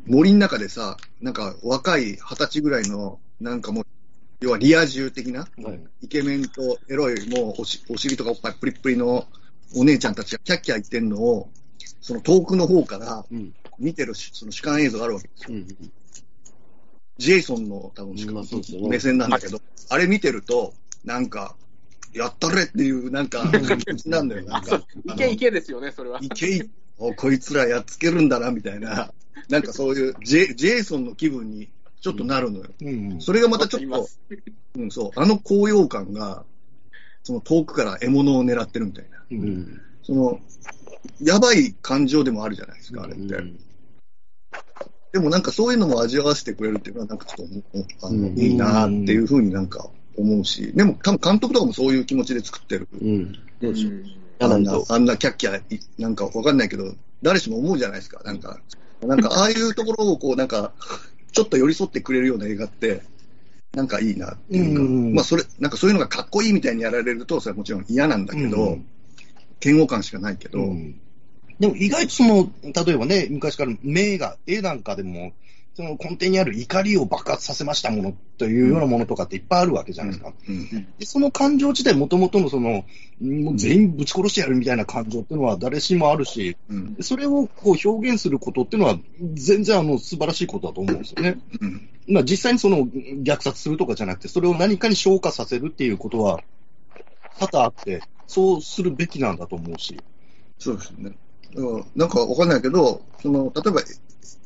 [0.06, 3.87] 森の中でさ、なんか若い二十歳ぐらいの、なんかもう、
[4.40, 9.26] 要はリア充的な、はい、イケメンとエロい、もうおしお尻とかおっぱいプリップリの
[9.74, 11.50] お姉ちゃんたちがキャッキャ言ってんのを、
[12.00, 13.24] その遠くの方から
[13.78, 15.58] 見てる、その主観映像があるわけですよ。
[15.58, 15.66] うん、
[17.18, 18.16] ジェイソンの多分、
[18.88, 20.72] 目線なんだけど、あれ見てると、
[21.04, 21.57] なんか、
[22.12, 23.44] やったれっていう、なんか、
[24.07, 24.83] なんだよ、なんか。
[25.04, 26.20] いけいけですよね、それは。
[26.22, 29.12] いけい、おこいつらやっつけるんだな、みたいな、
[29.48, 31.68] なんかそういうジェ、ジェイソンの気分に
[32.00, 32.66] ちょっとなるのよ。
[32.81, 34.09] うんうん、それがまたちょっと、
[34.76, 36.44] うん、そう、あの高揚感が、
[37.24, 39.24] その遠くから獲物を狙ってるみたいな。
[39.31, 40.40] うん、その、
[41.20, 43.35] やばい感情でもあるじゃないですか、あれって。
[45.12, 52.88] うんでもなんかそういうのも味わわせてくれるっていうのは、なんかちょっとあの、いいなっていうふうになんか思うし、でも多分監督とかもそういう気持ちで作ってる。
[53.01, 53.33] うん。
[53.33, 53.92] どうでしょう。
[54.40, 55.62] あんな、あんなキャッキャ、
[55.99, 58.21] なんかわかんないけど、誰しも思うじゃないですか。
[58.25, 58.61] なんか、
[59.01, 60.73] なんかああいうところをこう、なんか、
[61.33, 63.03] ちょっと寄り添ってくれるような映画って、
[63.73, 68.79] なんかいいなっていうか、うまあそれ、なんかそういうのがかっこいいみたいにやられると、それはもちろん嫌なんだけど、
[69.64, 70.59] 嫌悪感しかないけど、
[71.61, 75.33] でも意外とその、例えばね、昔から名画、絵なんかでも、
[75.79, 80.33] その根底にある怒りを爆発させましたものというようなものとかっていっぱいあるわけじゃないですか。
[80.49, 82.85] うんうん、でその感情自体、もともとのその、
[83.21, 88.99] もう全員ぶち殺してやるみたいな感情っていうのは誰しもあるし、うん、それをこう表現することっていうのは、
[89.35, 91.38] 全然あの素晴らしいことだと思うんですよね。
[92.09, 96.40] まあ、実際にその虐殺するとかじゃなくて、それを何かに消化させるっていうことは
[97.38, 100.01] 多々あって、そうするべきなんだと思うし。
[100.59, 101.12] そうですね。
[101.96, 103.82] なんかわかんないけど、その、例えば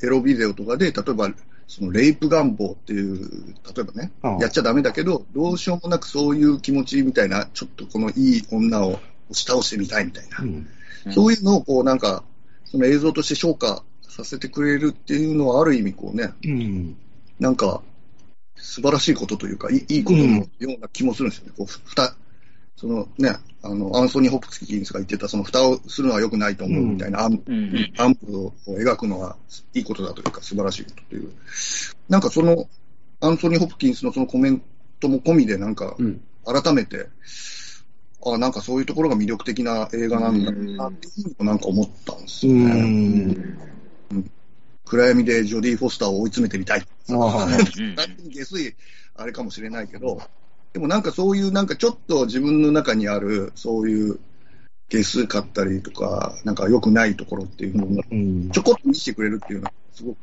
[0.03, 1.31] エロビデオとかで、例えば、
[1.67, 9.01] そのレイプ願望っていう、例えばね、やっちゃだめだけど、どうしようもなくそういう気持ちみたいな、ちょっとこのいい女を押
[9.33, 10.69] し倒してみたいみたいな、うん。
[11.07, 12.25] うん、そういうのをこうなんか、
[12.65, 16.97] その映像として消化させてくれるっていうのは、ある意味こうね、うん、
[17.41, 17.83] なんか、
[18.57, 21.53] 素晴らしいことというか、いいことのような気もするんですよね。
[21.57, 22.15] こうふた
[22.83, 27.43] そのね、あの、アンソニー・ホプキンスが言ってた、その蓋をするのは良くないと思うみたいな、うん、
[27.97, 29.37] アンプを描くのは
[29.73, 31.31] いいことだというか、素晴らしいことという。
[32.09, 32.69] なんかその、
[33.21, 34.63] アンソニー・ホプキンスのそのコメン
[34.99, 35.97] トも込みで、なんか、
[36.45, 37.07] 改めて、
[38.25, 42.81] あなんかそういうところが魅力的な映画なんだなっていうふうにもなんか思ったんですよね。
[44.11, 44.31] うん、
[44.85, 46.83] 暗闇でジョディ・フォスターを追い詰めてみたい。
[47.11, 47.47] あ
[48.29, 48.75] 下水
[49.15, 50.21] あれかもしれないけど、
[50.73, 54.19] でもなんかそういうなんかちょっと自分の中にあるそういう
[54.89, 60.19] 下数買ったりとか、なんか良くないところっていうのをちょこっと見せてくれるっていうのはすごく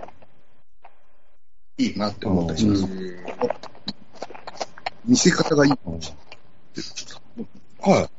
[1.77, 2.87] いいなって思ったりします。
[5.05, 6.13] 見せ方がいいかもし
[7.37, 7.43] れ
[7.85, 7.97] ない。
[7.99, 8.09] はい。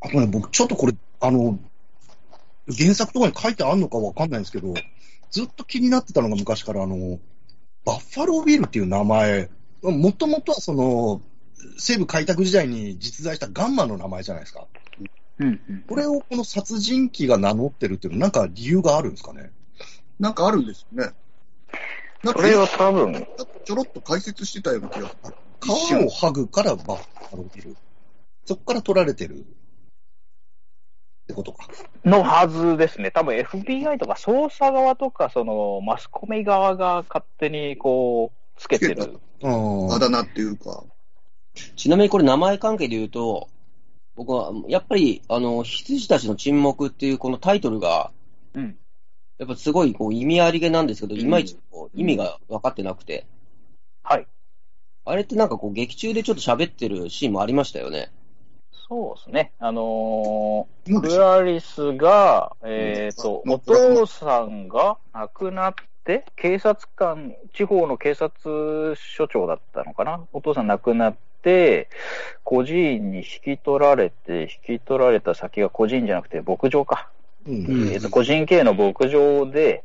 [0.00, 1.58] あとね、僕ちょっとこれ、あの、
[2.76, 4.74] 原作とかに書いてあるのかわかんないんですけど、
[5.30, 7.20] ずっと気になってたのが昔からあの、
[7.84, 9.48] バッファロービルっていう名前、
[9.82, 11.22] もともとはその、
[11.78, 14.66] 西部開拓時代に実在したガンマの名前じゃないですか。
[15.38, 19.50] うんうん、これをこの殺人鬼が名乗ってるっていうのは、なんか理由があるんですかね？
[20.20, 21.12] なんかあるんですよね。
[22.22, 23.26] なんかそれは多分。
[23.64, 25.10] ちょろっと解説してたような気が皮
[25.94, 27.76] を剥ぐからバッファロービル。
[28.44, 29.42] そこから取られてるっ
[31.26, 31.68] てことか。
[32.04, 33.10] のはずですね。
[33.10, 39.18] 多分 FBI とか捜査側とか、そのマスコミ側が勝手にこう、つけてる。
[39.42, 40.84] あだ名っていうか。
[41.76, 43.48] ちなみにこれ名前関係で言うと、
[44.14, 48.10] 僕は、やっぱり、あの、羊たちの沈黙っていうこのタイトルが、
[48.54, 48.76] うん。
[49.38, 53.26] やっぱすごいこう意味ありげなんですけど、いまいちこう意味が分かってなくて。
[54.02, 54.26] はい。
[55.04, 58.12] あれってなんかこう劇中でちょっと喋ってるシーンもありましたよね。
[58.88, 59.52] そうですね。
[59.58, 70.24] あのー、クラリスが、えっ、ー、と、お父さんが亡くなって、警察官、地方の警察署長だったのかな？
[70.32, 71.18] お父さん亡くなって、
[72.44, 77.08] 孤児院に引き取られて、引き取られた先が孤児院じゃなくて牧場か。
[77.46, 77.54] うん、
[77.90, 79.84] えっ、ー、と、個人経営の牧場で、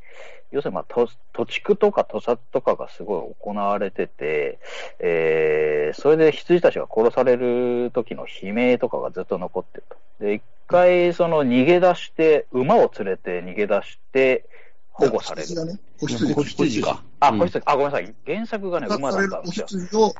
[0.51, 4.59] 要するに、まあ、土地区とか土佐とかがすごい行われてて、
[4.99, 9.97] えー、それで羊たちが殺される時の悲鳴とかがずっと残ってると。
[10.23, 14.45] で、一回、その逃げ出して、馬を連れて逃げ出して、
[14.91, 15.65] 保護される。
[15.65, 17.03] ね、子羊子羊か。
[17.19, 18.15] あ、子羊、あ、ごめんなさい。
[18.25, 19.59] 原作がね、馬だったんです
[19.93, 20.13] よ。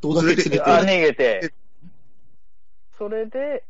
[0.00, 0.62] 子羊を一頭だけ連れて。
[0.62, 1.54] あ、逃げて。
[2.98, 3.64] それで、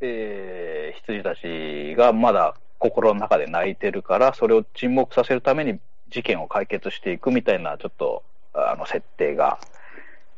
[0.00, 5.80] えー、羊たちがまだ心の中で泣いてるから、それを沈黙させるために
[6.10, 8.22] 事件を解決していくみたいな、ちょっと、
[8.54, 9.58] あの、設定が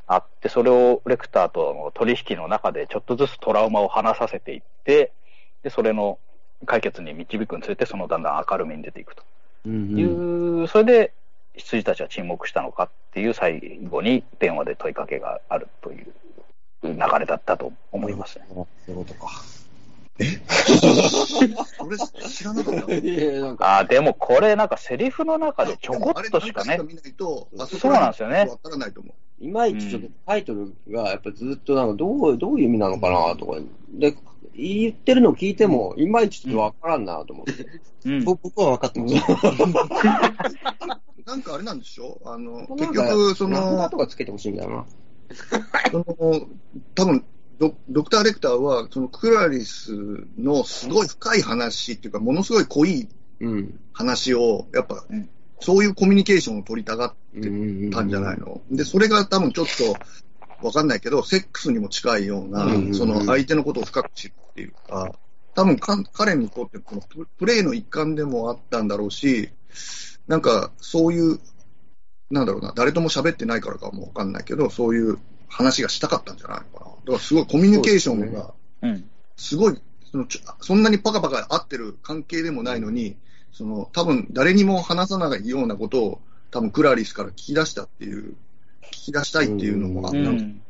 [0.06, 5.12] あって、それをレクターとの取引の中でちょっとずつトラウマを話させていって、
[5.62, 6.18] で、それの
[6.66, 9.22] 解決に導くにつれて、そのだんだん明るみに出ていくと
[9.68, 11.12] いう、うんうん、それで
[11.54, 16.12] 羊たちは沈黙したのかっていう最後に電話で問いかけがあるという
[16.82, 18.46] 流れだったと思いますね。
[18.48, 19.30] そういうことか。
[20.18, 20.24] え？
[21.80, 23.78] 俺知らなかった。
[23.78, 26.78] あ、でもこれなんかセリフの中でちょこっとしかね。
[27.18, 28.46] そうなんですよね。
[28.48, 29.14] わからないと思う。
[29.44, 33.58] いまいちちょっとタイトルがやっぱずっとなんかどう、どういう意味なのかなとか、
[33.88, 34.14] で、
[34.54, 37.66] 言ってるのを聞いても、いまいちちょっとわからんなと思って。
[38.04, 39.14] うん、僕は分かってます。
[41.26, 42.20] なんかあれなんでしょ？
[42.24, 44.86] あの、結局、その、とかつけてほしいんだよな。
[45.92, 46.04] その、
[46.94, 47.24] 多分
[47.58, 49.92] ドドクター・レクターは、そのクラリス
[50.38, 53.08] のすごい深い話っていうか、ものすごい濃い
[53.92, 55.04] 話を、やっぱ、
[55.60, 58.60] そういうコミュニケーションを取りたがってたんじゃないの？
[58.70, 59.66] で、それが多分ちょっ
[60.60, 65.12] と、わかんないけど、セックスにも近いような、その相手のことを深く知るっていうか、
[65.54, 67.02] 多分か彼にとってこの
[67.38, 69.50] プレイの一環でもあったんだろうし、
[70.30, 71.40] なんかそういう、
[72.30, 76.90] なんだろうな、誰とも喋ってないからかもわかんないけど、そういう話がしたかったんじゃないのかな。
[76.92, 78.54] だからすごいコミュニケーションが、
[79.36, 80.26] すごい、その
[80.60, 83.16] そんなにパカパカ合ってる関係でもないのに、
[83.50, 86.20] その多分誰にも話さないようなことを、
[86.52, 88.36] 多分クラリスから聞き出したっていう、
[88.84, 90.62] 聞き出したいっていうのも、うん、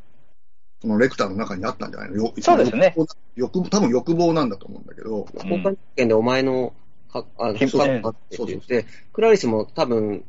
[0.80, 2.32] そのレクターの中にあったんじゃないの？
[2.40, 2.94] そうですね。
[3.36, 5.26] 欲多分欲望なんだと思うんだけど。
[5.34, 6.72] 交換権でお前の、
[7.10, 7.68] かあの、引
[8.10, 10.24] って言って、クラリスも多分、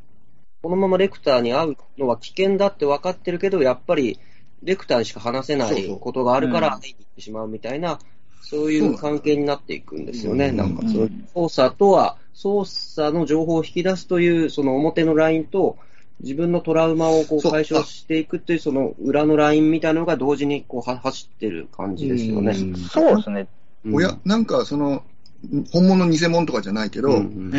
[0.61, 4.19] このままレクターに会うのは危険だって分かってるけど、やっぱり
[4.63, 7.99] レクターにしか話せないことがあるから、会いに行ってしまうみたいな、
[8.41, 10.51] そういう関係になっていくんですよね。
[10.51, 15.77] なんか、そう捜査とは、捜査の情報を引き出すという、その表のラインと、
[16.19, 22.53] 自分のトラウマをこう解消していくという、その裏のラインみたいなのが同時にこう走ってる感じですよね。
[22.53, 23.47] そうですね。
[23.91, 25.03] おや、なんかその、
[25.71, 27.51] 本物偽物とかじゃないけど、うん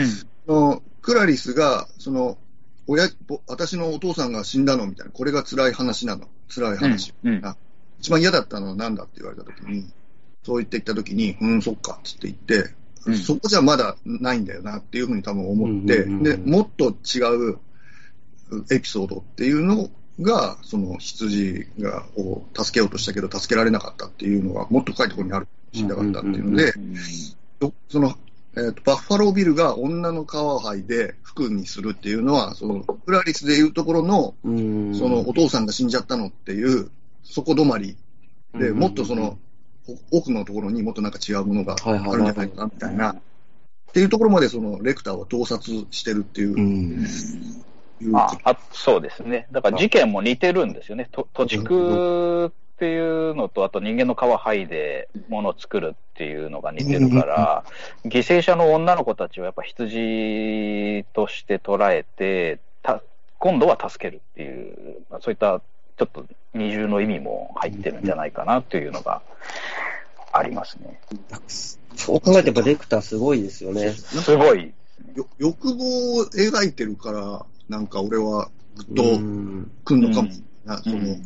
[0.47, 2.39] うん、クラリスが、その、
[2.87, 3.09] 親、
[3.47, 6.29] 私のお父さんが死んだのみたいな、これが辛い話なの。
[6.49, 7.15] 辛い話。
[7.25, 7.57] うんうん、
[8.01, 9.87] 一番嫌だったのは何だって言われたときに、
[10.45, 12.75] そう言ってきたときに、うん、そっかって言って
[13.07, 17.59] うん、そこじゃまだないんだよなっていうふうに多分思って、で、もっと違う
[18.71, 26.73] エピソードっていうのが、その羊がを助けようとしたけど、助けられなかったっていうのが、もっと深いところにある死んだかったっていうので、
[27.89, 28.15] その
[28.55, 36.91] えーと、バッファロービルが女の皮を剥いで服にするっていうのは、そのクラリスでいうところの、そのお父さんが死んじゃったのっていう、
[37.23, 37.97] そこ止まり。
[38.55, 39.39] で、もっとその
[40.11, 43.17] 奥のところにもっとなんか違うものがあるんじゃないかなみたいな、っ
[43.93, 48.11] ていうところまでそのレクターは洞察してるっていう。
[48.11, 49.47] うああそうですね。
[49.53, 51.09] だから事件も似てるんですよね。
[51.11, 52.53] と土地区
[52.83, 57.65] っていうのと、あと人間の皮剥いで物を作るっていうのが似てるから、
[58.05, 63.01] 犠牲者の女の子たちをやっぱ羊として捉えて、た
[63.39, 65.61] 今度は助けるっていう、そういった
[65.97, 69.23] ちょっと二重の意味も入ってるんじゃないかなというのが
[70.33, 70.99] ありますね。
[71.95, 73.91] そう考えてやっぱレクターすごいですよね。
[73.91, 74.75] すごい。
[75.39, 79.03] 欲望を描いてるから、なんか俺はぐっと
[79.85, 80.31] くんのかも
[80.65, 81.17] な、その、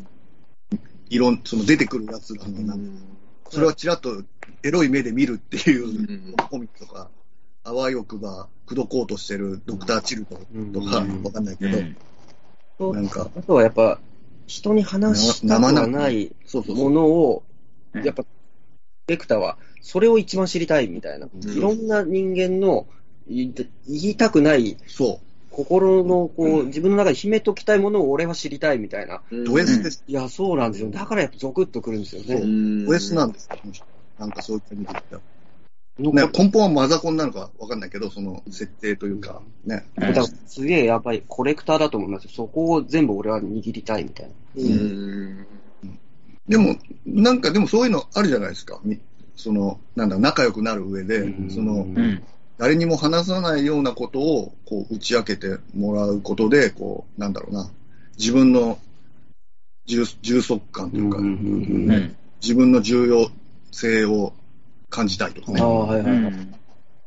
[1.08, 2.74] いろん、その出てくるやつらのな。
[2.76, 2.96] ん。
[3.44, 4.22] か、それはちらっと
[4.62, 7.10] エロい目で見るっていうコミックとか、
[7.64, 10.36] あわよくば口説こうとしてるドクター・チルト
[10.72, 11.68] とか、わかんないけ
[12.78, 13.30] ど、なんか。
[13.36, 14.00] あとはやっぱ、
[14.46, 17.42] 人に話したくはないものを、
[17.94, 18.24] やっぱ、
[19.08, 21.26] レクターは、それを一番知りたいみたいな。
[21.26, 22.86] いろんな人間の
[23.28, 23.52] 言
[23.86, 25.26] いたくない、そう。
[25.56, 29.22] 心の、こう、自分の中で秘めときたいものを俺は知りたいみたいな。
[29.30, 30.04] ド S です。
[30.06, 30.90] いや、そうなんですよ。
[30.90, 32.84] だからやっぱゾクッとくるんですよね。
[32.84, 33.58] ド S なんですよ、
[34.18, 35.22] なんかそういった意味で言ったら。
[35.98, 39.86] ね、根本はマザコンなのかわかんないけど、その設定というか、ね。
[39.96, 42.30] だからすげえやっぱりコレクターだと思いますよ。
[42.34, 44.32] そこを全部俺は握りたいみたいな。
[44.56, 45.46] うん。
[46.46, 46.76] でも、
[47.06, 48.78] なんかでもそういうのあるじゃないですか。
[49.36, 51.86] その、なんだ、仲良くなる上で、その、
[52.58, 57.70] 誰にも話さないようなことを、こう、打ち明けてもらうことで、こう、なんだろうな、
[58.18, 58.78] 自分の
[59.86, 61.18] 重重足感というか、
[62.42, 63.30] 自分の重要
[63.72, 64.32] 性を
[64.90, 65.60] 感じたいとかね。
[65.60, 66.32] はいはいはい、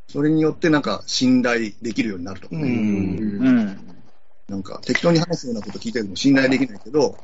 [0.07, 2.61] それによってなんか信頼できるようになるとかね。
[2.61, 3.89] うん
[4.49, 7.15] なんか適当に話すようなこと聞いてるも信頼できないけど、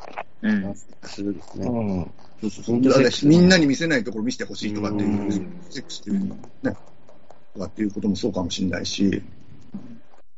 [0.44, 1.68] うん、そうですね。
[1.68, 5.32] ううそうそうみんなに見せないところ見せてほしいとかっていう、
[5.72, 6.20] セックスっていう
[6.62, 6.78] ね、
[7.56, 9.24] とかっていうこともそうかもしれないし。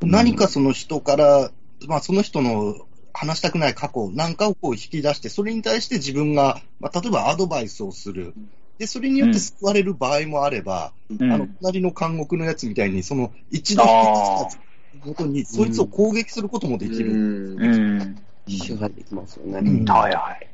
[0.01, 1.51] 何かその人から、
[1.87, 2.75] まあその人の
[3.13, 8.33] 話したくない過去なんかをこう引き出して、それに対して自分が、まあ、例えばアドバイスをする。
[8.77, 14.57] で、それによって救われる場合もあれば、うん、あの、隣の監獄のやつみたいに、その、一度引き出し
[15.01, 17.11] たことに、そいつを攻撃することもできる。
[17.11, 17.15] う
[17.55, 18.23] ん。
[18.47, 19.59] 支配できますよね。
[19.59, 20.47] うん、はいはい。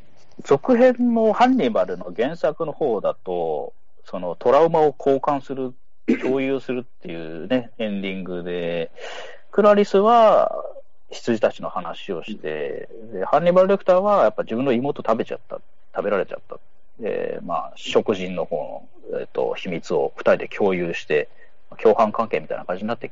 [0.46, 3.74] 続編のハンニバルの原作の方だと、
[4.06, 5.74] そのトラウマを交換する、
[6.22, 8.92] 共有するっていうね、エンディングで、
[9.52, 10.52] クラリスは
[11.10, 15.62] 羊たちの話をして、でハンニバル・レクターはやっぱ自分の妹食べちゃった、
[15.96, 16.60] 食べられちゃった。
[17.00, 21.30] で、まあ、食人の方の、えっと、秘密を二人で共有して、
[21.82, 23.12] 共犯関係みたいな感じになって、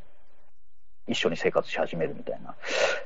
[1.07, 2.55] 一緒に生活し始めるみたいな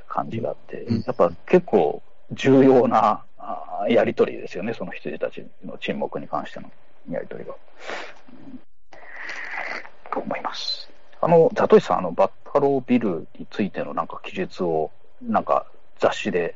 [0.08, 3.24] 感じがあって、やっぱ結構重要な
[3.90, 6.72] やりとりですよね、その羊たちの沈黙に関しての
[7.10, 7.56] やりとりが。
[10.16, 10.90] と思います。
[11.20, 14.92] あの、ザトシさん、あの、バッファロービルについてのなんか記述を、
[15.22, 15.66] なんか
[16.00, 16.56] 雑誌で。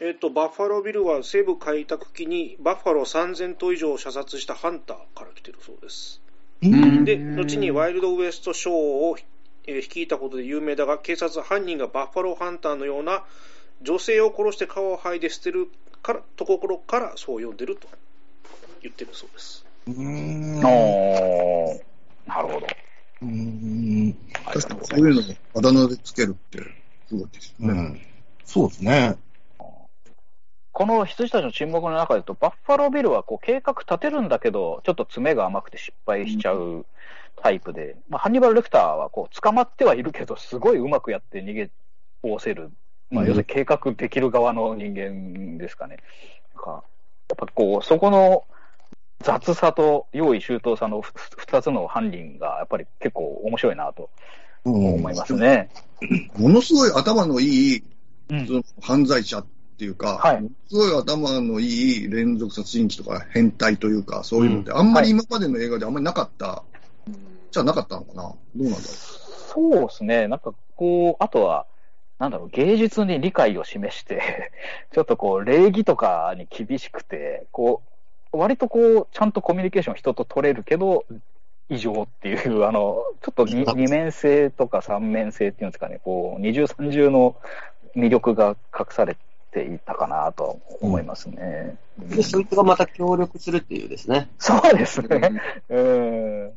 [0.00, 6.20] えっ、と、バッファロービルは西部開拓期にバッファロー3000頭以上を射殺したハンターから来てるそうです。
[6.60, 9.16] で、後にワイルドウエストショーを、
[9.66, 13.24] えー、率いたことで有名だが、警察犯人がバッファローハンターのような
[13.82, 15.68] 女性を殺して皮を剥いで捨てる
[16.02, 17.88] からところからそう呼んでると
[18.80, 19.64] 言ってるそうです。
[19.88, 20.60] うん。
[20.60, 22.66] なるほど。
[23.22, 24.16] うん。
[24.44, 26.58] 確かにそういうのをあだ名でつけるって、
[27.08, 27.80] すごいですよね。
[27.80, 28.00] うん、
[28.44, 29.16] そうですね。
[30.72, 36.86] この羊たちの沈黙の中でと、バッファロービルはこう計画立てるんだけど、ちょっと爪が甘くて失敗しちゃう
[37.36, 41.72] タイプで、まあ、ハンニバル・レクターはこう捕まってはいるけど、すごいうまくやって逃げ通
[42.38, 42.70] せる。
[43.10, 45.98] まあ、要するに計画できる側の人間ですかね。
[46.54, 46.70] なんか
[47.28, 48.44] やっぱこう、そこの
[49.22, 51.02] 雑さと用意周到さの
[51.36, 54.10] 二つの犯人が、やっぱり結構面白いなと
[54.64, 55.70] 思いますね。
[56.36, 57.84] ものすごい頭のいい、
[58.28, 59.46] その犯罪者っ
[59.78, 66.62] ていうか、はい、すごい頭のいい連続殺人鬼とか変態というか、そういうのって、あんまり今までの映画であんまりなかった、
[67.50, 68.22] じゃなかったのかな？
[68.22, 68.84] どうなんだろう？
[68.84, 70.28] そうですね。
[70.28, 71.66] なんかこう、あとは、
[72.18, 74.50] なんだろう、芸術に理解を示して
[74.94, 77.91] ちょっとこう、礼儀とかに厳しくて、こう、
[78.32, 81.04] 割とこう、ちゃんとコミュニケーション人と取れるけど、
[81.68, 87.36] 異常っていう、 あの、ちょっと二面性とか三面性っていうんですかね、こう、二重三重の
[87.94, 89.16] 魅力が隠され
[89.50, 91.76] ていたかなと思いますね。
[92.00, 94.30] うん、で、そいつがまた協力するっていうですね。
[94.38, 95.40] そうですね。
[95.68, 96.52] うん。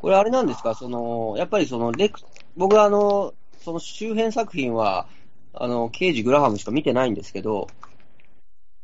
[0.00, 0.74] これあれなんですか？
[0.74, 2.20] その、やっぱりその、レク、
[2.56, 5.06] 僕はあの、その周辺作品は、
[5.54, 7.68] あの、刑事グラハムしか見てないんですけど、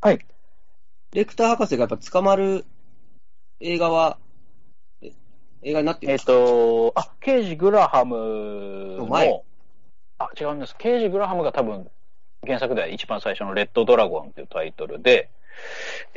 [0.00, 0.18] はい。
[1.14, 2.64] レクター博士がやっぱ捕まる
[3.60, 4.18] 映画は、
[5.62, 9.44] 映画になってるえっ、と、あ、刑事グラハムの、前。
[10.18, 10.74] あ、違うんです。
[10.76, 11.88] 刑事グラハムが多分、
[12.44, 15.30] 原作では一番最初のレッドドラゴンっていうタイトルで、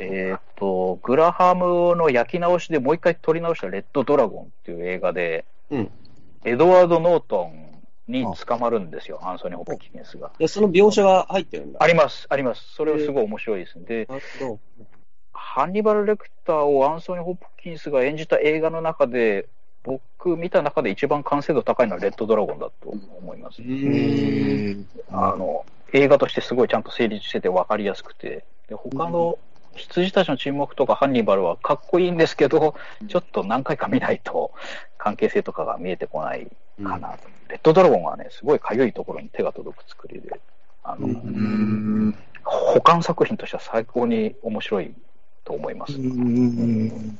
[0.00, 5.90] えっ、と、グラハムの焼き直しでもう一回撮り直したレッドドラゴンっていう映画で、うん、
[6.44, 7.67] エドワード・ノートン
[8.08, 10.32] に捕まるんですよ、アンソニー・ホプキンスが。
[10.38, 11.82] で、その描写が入ってるんだ。
[11.82, 12.74] あります、あります。
[12.74, 14.08] それはすごい面白いですで、
[15.32, 19.48] ハンニバル・レクターをアンソニー・ホプキンスが演じた映画の中で、
[19.84, 23.62] 僕見た中で一番完成度高いのはレッドドラゴンだと思います。
[25.10, 29.38] あの映画としてすごいちゃんと成立してて分かりやすくて、で他の
[29.74, 32.74] 羊たちの沈黙とかハンニバルはかっこいいんですけど、
[33.08, 34.52] ちょっと何回か見ないと
[34.98, 36.48] 関係性とかが見えてこない
[36.84, 37.28] かなと。
[37.48, 40.40] うん、レッドドラゴンはね、すごいかゆいところに手が届く作りで、
[40.82, 41.08] あの、
[42.44, 44.94] 補完作品としては最高に面白い
[45.44, 45.94] と思います。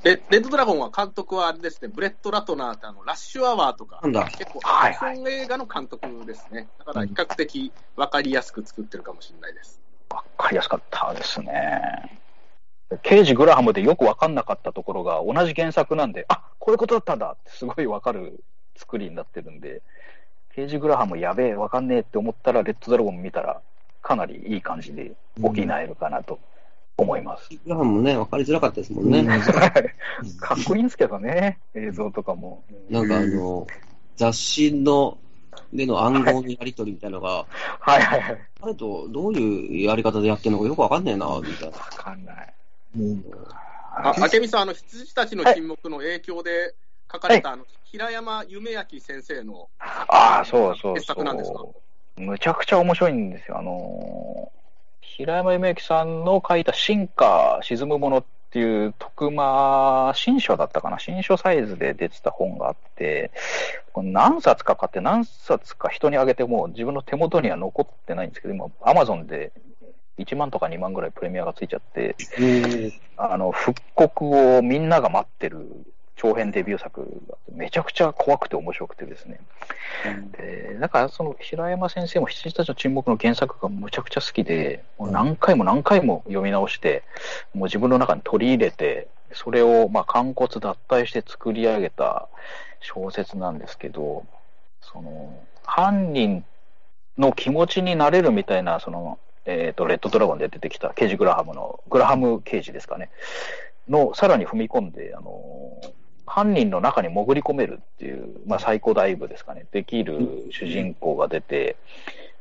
[0.04, 6.68] レレッドドラゴンは監督はあれですね、ブレット・ラトナーってあのラッシュアワーとか、結構アクション映画の監督ですね。
[6.78, 9.80] だから比較的分かりやすく作ってるかもしれないです。
[10.10, 12.20] 分かりやすかったですね。
[13.02, 18.42] 刑事グラハムでよく分かんなかったところが同じ原作なんで、あこういうことだったんだってすごい分かる
[18.76, 19.82] 作りになってるんで、
[20.54, 23.60] 刑事グラハムやべえ、分かんねえって思ったら、レッドドラゴン見たら、
[24.02, 26.40] かなりいい感じで補えるかなと
[26.96, 27.48] 思います。
[27.64, 29.24] グラハムもね、分かりづらかったですもんね。
[30.40, 32.64] かっこいいんですけどね、映像とかも。
[32.90, 33.66] なんかあの、
[34.16, 35.18] 雑誌の、
[35.72, 37.46] での暗号のやり取りみたいなのが、
[37.80, 38.38] はいはいはい。
[38.60, 41.76] あれとどういうやり方でやってるのかよくわかんねえな、みたいな。
[41.76, 42.54] わかんない。
[42.96, 43.18] もう、
[43.94, 46.74] あ、明美さん、あの、羊たちの沈黙の影響で
[47.10, 51.64] 書かれた、はい、あの、平山夢明先生の、ああ、そうそう傑作なんですか？
[52.16, 53.58] むちゃくちゃ面白いんですよ。
[53.58, 54.50] あの
[55.00, 60.98] 平山夢明さんの書いた進化、沈むものっていう特間、新書だったかな。
[60.98, 63.30] 新書サイズで出てた本があって、
[63.96, 69.52] 何冊か買って何冊か人にあげても自分の手元には残ってないんですけど、今、アマゾンで
[70.18, 72.16] 1万とか2万ぐらいプレミアがついちゃって、
[73.16, 74.24] あの、復刻
[74.56, 75.66] をみんなが待ってる
[76.18, 79.40] 長編デビュー作がめちゃくちゃ怖くて面白くてですね。
[80.36, 87.04] で、だからその平山先生も羊たちの沈黙の原作がむちゃくちゃ好きで、もう何回も何回も読み直して、
[87.54, 92.28] もう自分の中に取り入れて、それをまあ完骨脱退して作り上げた
[92.80, 94.26] 小説なんですけど、
[94.80, 96.44] その、犯人
[97.16, 103.10] の気持ちになれるみたいな、その、えっ、ー、と、レッドドラゴンで出てきた刑事グラハムの、グラハム刑事ですかね、
[103.88, 105.80] の、さらに踏み込んで、あの、
[106.28, 111.76] 犯人の中に潜り込めるっていう、まあ、最高ダイブですかね、できる主人公が出て、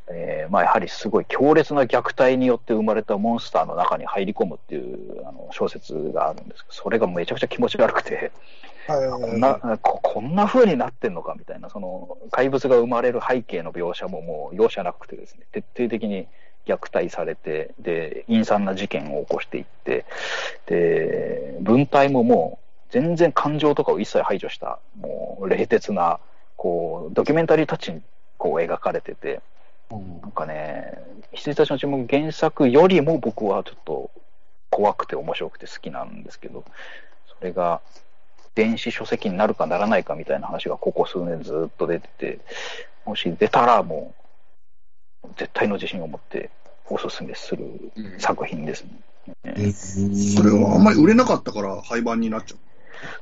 [0.09, 8.31] えー、まあ、やはりすごい強烈な虐待によって生まれたモンスターの中に入り込むっていうあの小説があるんですけど、それがめちゃくちゃ気持ち悪くて、
[8.87, 16.27] こんな、ここんな風になってんのかみたいな、その怪物が生まれる背景の描写ももう容赦なくてですね、徹底的に
[16.65, 20.05] 虐待されて、で、陰惨な事件を起こしていって、
[20.67, 26.19] で、文体ももう、全然感情とかを一切排除した、もう、冷徹な、
[26.55, 28.01] こう、ドキュメンタリータッチに、
[28.37, 29.41] こう、描かれてて、
[29.89, 30.97] うん、なんかね、
[31.31, 34.11] 羊たちの注目原作よりも僕はちょっと
[34.69, 36.65] 怖くて面白くて好きなんですけど、
[37.39, 37.81] それが
[38.55, 42.39] 電子書籍になるかならないかみたいな話がここ数年ずっと出てて、
[43.05, 44.13] もし出たらも
[45.23, 46.49] う絶対の自信を持って
[46.89, 48.91] おすすめする作品ですね。
[49.45, 52.59] うん、それはあんまり売れなかったから廃盤になっちゃう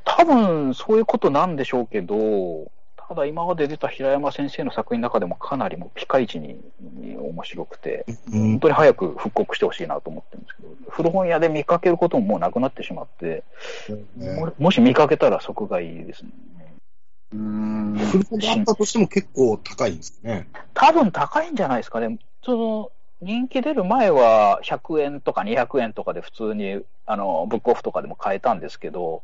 [0.03, 2.71] 多分そういうことなんでしょうけど、
[3.07, 6.59] ただ今まで出た平山先生の作品の中でもかなりもピカイチに
[7.17, 13.43] 面白くて、本当に早く復刻してほしいなと思ってるんですけど、古本屋で見かけることももうなくなってしまって、
[14.17, 16.31] ももし見かけたら即買いですね。
[17.33, 17.95] うん。
[18.11, 20.47] 古本であったとしても結構高いんですね。
[20.73, 22.17] 多分高いんじゃないですかね。
[22.43, 22.91] その、
[23.21, 29.23] 人気出る前は100円とか200円とかで普通に、あの、ブックオフとかでも買えたんですけど、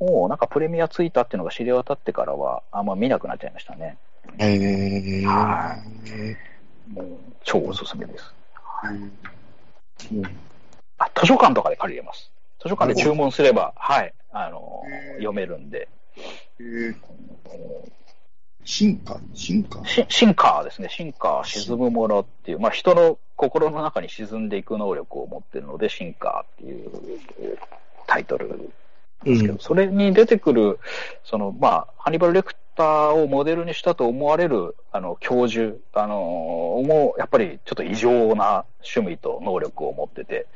[0.00, 3.98] もうなんかプレミアついたっていうのが知り渡ってからは、あんま見なくなっちゃいましたね。
[4.38, 5.26] へえー。
[5.26, 6.92] はい。
[6.92, 7.06] もう、
[7.44, 8.34] 超おすすめです。
[8.54, 8.96] はい。
[8.96, 10.24] うん、
[10.98, 12.30] あ、図書館とかで借りれます。
[12.60, 14.82] 図書館で注文すれば、はい、あの、
[15.16, 15.88] 読めるんで。
[16.58, 16.94] へー
[18.64, 20.88] 進化進化進化ですね。
[20.90, 26.90] 進化、沈むものっていう、まあ人の心の中に沈んでいく能力を持ってるので、進化っていう
[28.06, 28.70] タイトル
[29.24, 30.78] ですけど、うん、それに出てくる、
[31.24, 36.16] その、まあ、ハニバル・レクターをモデルにしたと思われる、あの、教授、あの、
[36.86, 38.64] もやっぱりちょっと異常な
[38.96, 40.46] 趣味と能力を持ってて、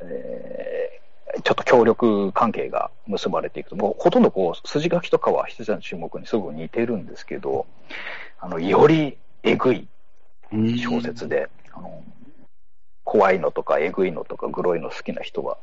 [0.00, 1.00] え
[1.42, 7.66] ちょっと協力関係が結ばれていくと、もうほとんどこう、筋書きとかは羊の注目にすごく似てるんですけど、
[8.38, 9.88] あの、よりえぐい
[10.76, 12.02] 小説で、あの、
[13.04, 15.58] 怖いのとかえぐいのとかグロいの好きな人は、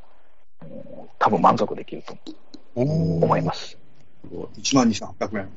[1.19, 2.17] 多分満足できると
[2.85, 3.77] 思います。
[4.31, 5.49] 1万2800円。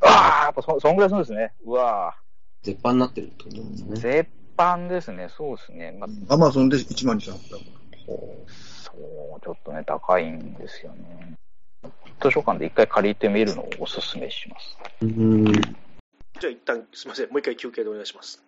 [0.00, 1.52] ああ、やっぱそそんぐらいそうですね。
[1.64, 2.16] うわ
[2.62, 3.96] 絶版になってるってことですね。
[3.96, 5.92] 絶版ですね、そうですね。
[5.92, 7.83] まあ、アマゾンで1万2800円。
[8.06, 8.92] そ
[9.36, 11.34] う、ちょっとね、高いんですよね。
[12.22, 14.78] 図書館で一回借りてみるのをおすすめします。
[15.02, 15.44] うん。
[15.52, 17.30] じゃあ一旦、すみません。
[17.30, 18.42] もう一回休憩でお願いします。